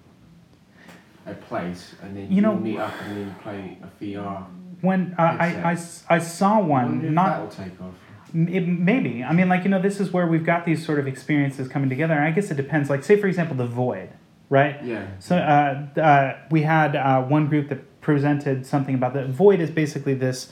[1.29, 4.45] a place and then You you, know- meet up and then you play a VR.
[4.81, 5.77] When uh, I, I
[6.15, 7.95] I saw one, not take off.
[8.33, 9.23] It, maybe.
[9.23, 11.89] I mean, like, you know, this is where we've got these sort of experiences coming
[11.89, 12.13] together.
[12.13, 12.89] And I guess it depends.
[12.89, 14.09] Like, say, for example, The Void,
[14.49, 14.83] right?
[14.83, 15.07] Yeah.
[15.19, 19.71] So uh, uh, we had uh, one group that presented something about the Void is
[19.71, 20.51] basically this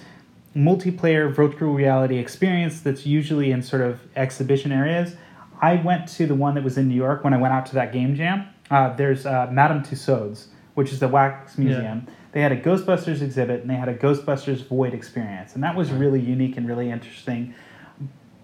[0.55, 5.15] multiplayer virtual reality experience that's usually in sort of exhibition areas.
[5.61, 7.75] I went to the one that was in New York when I went out to
[7.75, 8.47] that game jam.
[8.69, 12.07] Uh, there's uh, Madame Tussauds, which is the wax museum.
[12.31, 15.91] They had a Ghostbusters exhibit and they had a Ghostbusters Void experience, and that was
[15.91, 17.53] really unique and really interesting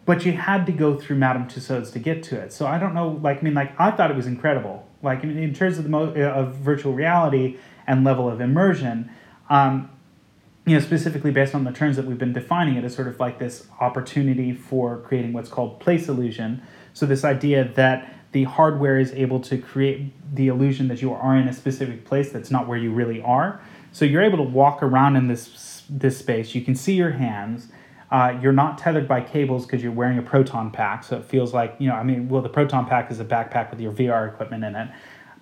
[0.06, 2.52] but you had to go through Madame Tussauds to get to it.
[2.52, 4.88] So I don't know, like I mean, like I thought it was incredible.
[5.04, 7.58] Like in, in terms of the mo- uh, of virtual reality
[7.88, 9.12] and level of immersion,
[9.50, 9.90] um,
[10.72, 13.20] you know, specifically based on the terms that we've been defining it as sort of
[13.20, 16.62] like this opportunity for creating what's called place illusion.
[16.94, 21.36] So this idea that the hardware is able to create the illusion that you are
[21.36, 23.62] in a specific place that's not where you really are.
[23.92, 26.56] So you're able to walk around in this this space.
[26.56, 27.68] You can see your hands.
[28.10, 31.54] Uh, you're not tethered by cables because you're wearing a proton pack, so it feels
[31.54, 31.96] like you know.
[31.96, 34.90] I mean, well, the proton pack is a backpack with your VR equipment in it,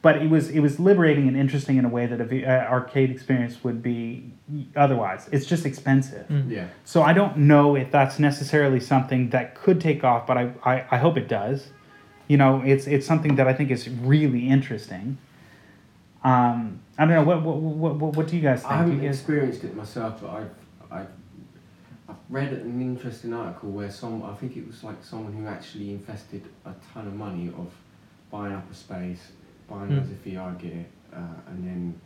[0.02, 2.52] but it was it was liberating and interesting in a way that a v- uh,
[2.72, 4.32] arcade experience would be
[4.76, 5.28] otherwise.
[5.32, 6.26] It's just expensive.
[6.48, 6.68] Yeah.
[6.86, 10.86] So I don't know if that's necessarily something that could take off, but I, I,
[10.92, 11.68] I hope it does.
[12.28, 15.18] You know, it's it's something that I think is really interesting.
[16.24, 18.72] Um, I don't know what what, what, what, what do you guys think?
[18.74, 20.50] I haven't guys- experienced it myself, but I've,
[20.92, 21.08] I've,
[22.10, 25.92] I've read an interesting article where some, I think it was like someone who actually
[25.92, 27.72] invested a ton of money of
[28.32, 29.32] buying up a space,
[29.70, 29.98] buying Hmm.
[29.98, 31.18] loads of VR gear, uh,
[31.48, 32.02] and then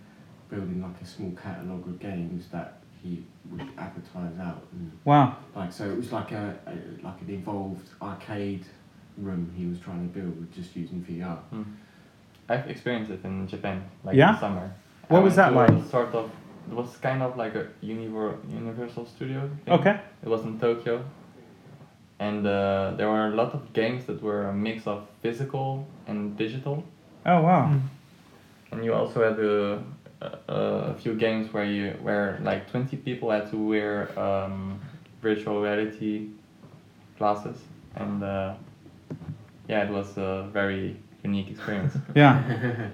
[0.50, 4.64] building like a small catalogue of games that he would advertise out.
[4.72, 5.36] And wow.
[5.56, 6.74] like so, it was like a, a
[7.06, 8.66] like an evolved arcade
[9.18, 11.38] room he was trying to build with just using VR.
[11.50, 11.64] Hmm.
[12.50, 14.34] I've experienced it in Japan, like Yeah?
[14.34, 14.72] in summer.
[15.08, 15.86] What I was that to a like?
[15.90, 16.30] Sort of.
[16.70, 19.50] It was kind of like a univer- Universal Studio.
[19.66, 19.74] Thing.
[19.74, 20.00] Okay.
[20.24, 21.04] It was in Tokyo,
[22.20, 26.38] and uh, there were a lot of games that were a mix of physical and
[26.38, 26.84] digital.
[27.26, 27.72] Oh wow.
[27.72, 27.82] Mm.
[28.72, 29.84] And you also had a,
[30.22, 34.80] a, a few games where you where like twenty people had to wear um,
[35.22, 36.30] virtual reality
[37.18, 37.58] glasses,
[37.96, 38.56] and uh,
[39.68, 41.96] yeah, it was a very unique experience.
[42.16, 42.90] Yeah.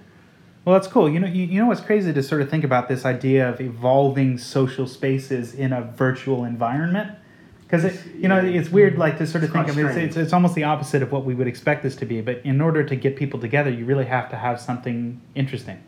[0.65, 1.09] Well, that's cool.
[1.09, 3.59] You know, you, you know what's crazy to sort of think about this idea of
[3.59, 7.13] evolving social spaces in a virtual environment,
[7.69, 9.85] because it, you know, it's weird like to sort of It's think of it.
[9.85, 12.19] It's, it's it's almost the opposite of what we would expect this to be.
[12.19, 15.83] But in order to get people together, you really have to have something interesting.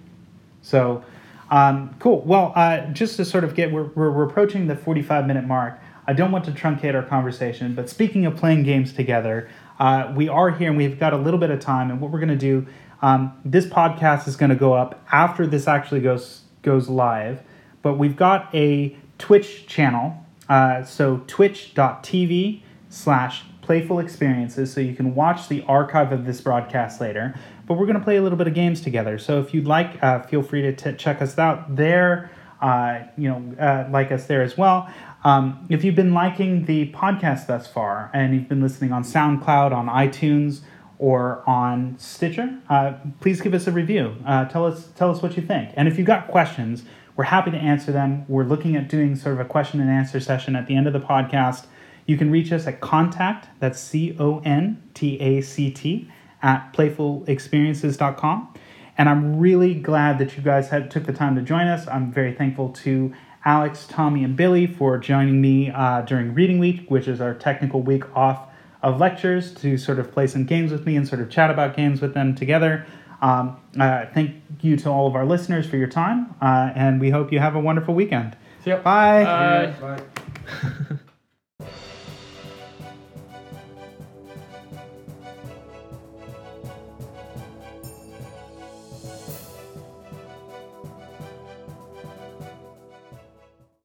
[0.62, 1.04] So,
[1.50, 2.22] um, cool.
[2.22, 5.80] Well, uh, just to sort of get, we're, we're, we're approaching the 45 minute mark.
[6.06, 10.30] I don't want to truncate our conversation, but speaking of playing games together, uh, we
[10.30, 11.90] are here and we've got a little bit of time.
[11.90, 12.68] And what we're going to do,
[13.02, 17.42] um, this podcast is going to go up after this actually goes goes live,
[17.82, 20.21] but we've got a Twitch channel.
[20.52, 27.00] Uh, so twitch.tv slash playful experiences so you can watch the archive of this broadcast
[27.00, 27.34] later.
[27.66, 30.04] But we're going to play a little bit of games together so if you'd like
[30.04, 32.32] uh, feel free to t- check us out there
[32.62, 34.90] uh, you know uh, like us there as well.
[35.24, 39.72] Um, if you've been liking the podcast thus far and you've been listening on soundcloud
[39.72, 40.64] on itunes
[41.00, 44.18] or on stitcher uh, please give us a review.
[44.28, 45.72] Uh, tell us tell us what you think.
[45.78, 46.84] And if you've got questions
[47.16, 48.26] We're happy to answer them.
[48.28, 50.94] We're looking at doing sort of a question and answer session at the end of
[50.94, 51.66] the podcast.
[52.06, 56.10] You can reach us at contact, that's C O N T A C T,
[56.42, 58.54] at playfulexperiences.com.
[58.98, 61.88] And I'm really glad that you guys had took the time to join us.
[61.88, 63.14] I'm very thankful to
[63.46, 67.82] Alex, Tommy, and Billy for joining me uh, during Reading Week, which is our technical
[67.82, 68.48] week off
[68.84, 71.76] of lectures, to sort of play some games with me and sort of chat about
[71.76, 72.86] games with them together.
[73.22, 77.10] Um, uh, thank you to all of our listeners for your time, uh, and we
[77.12, 78.36] hope you have a wonderful weekend.
[78.64, 78.78] See ya.
[78.78, 79.74] Bye.
[79.80, 79.98] Bye.
[80.60, 80.98] Bye.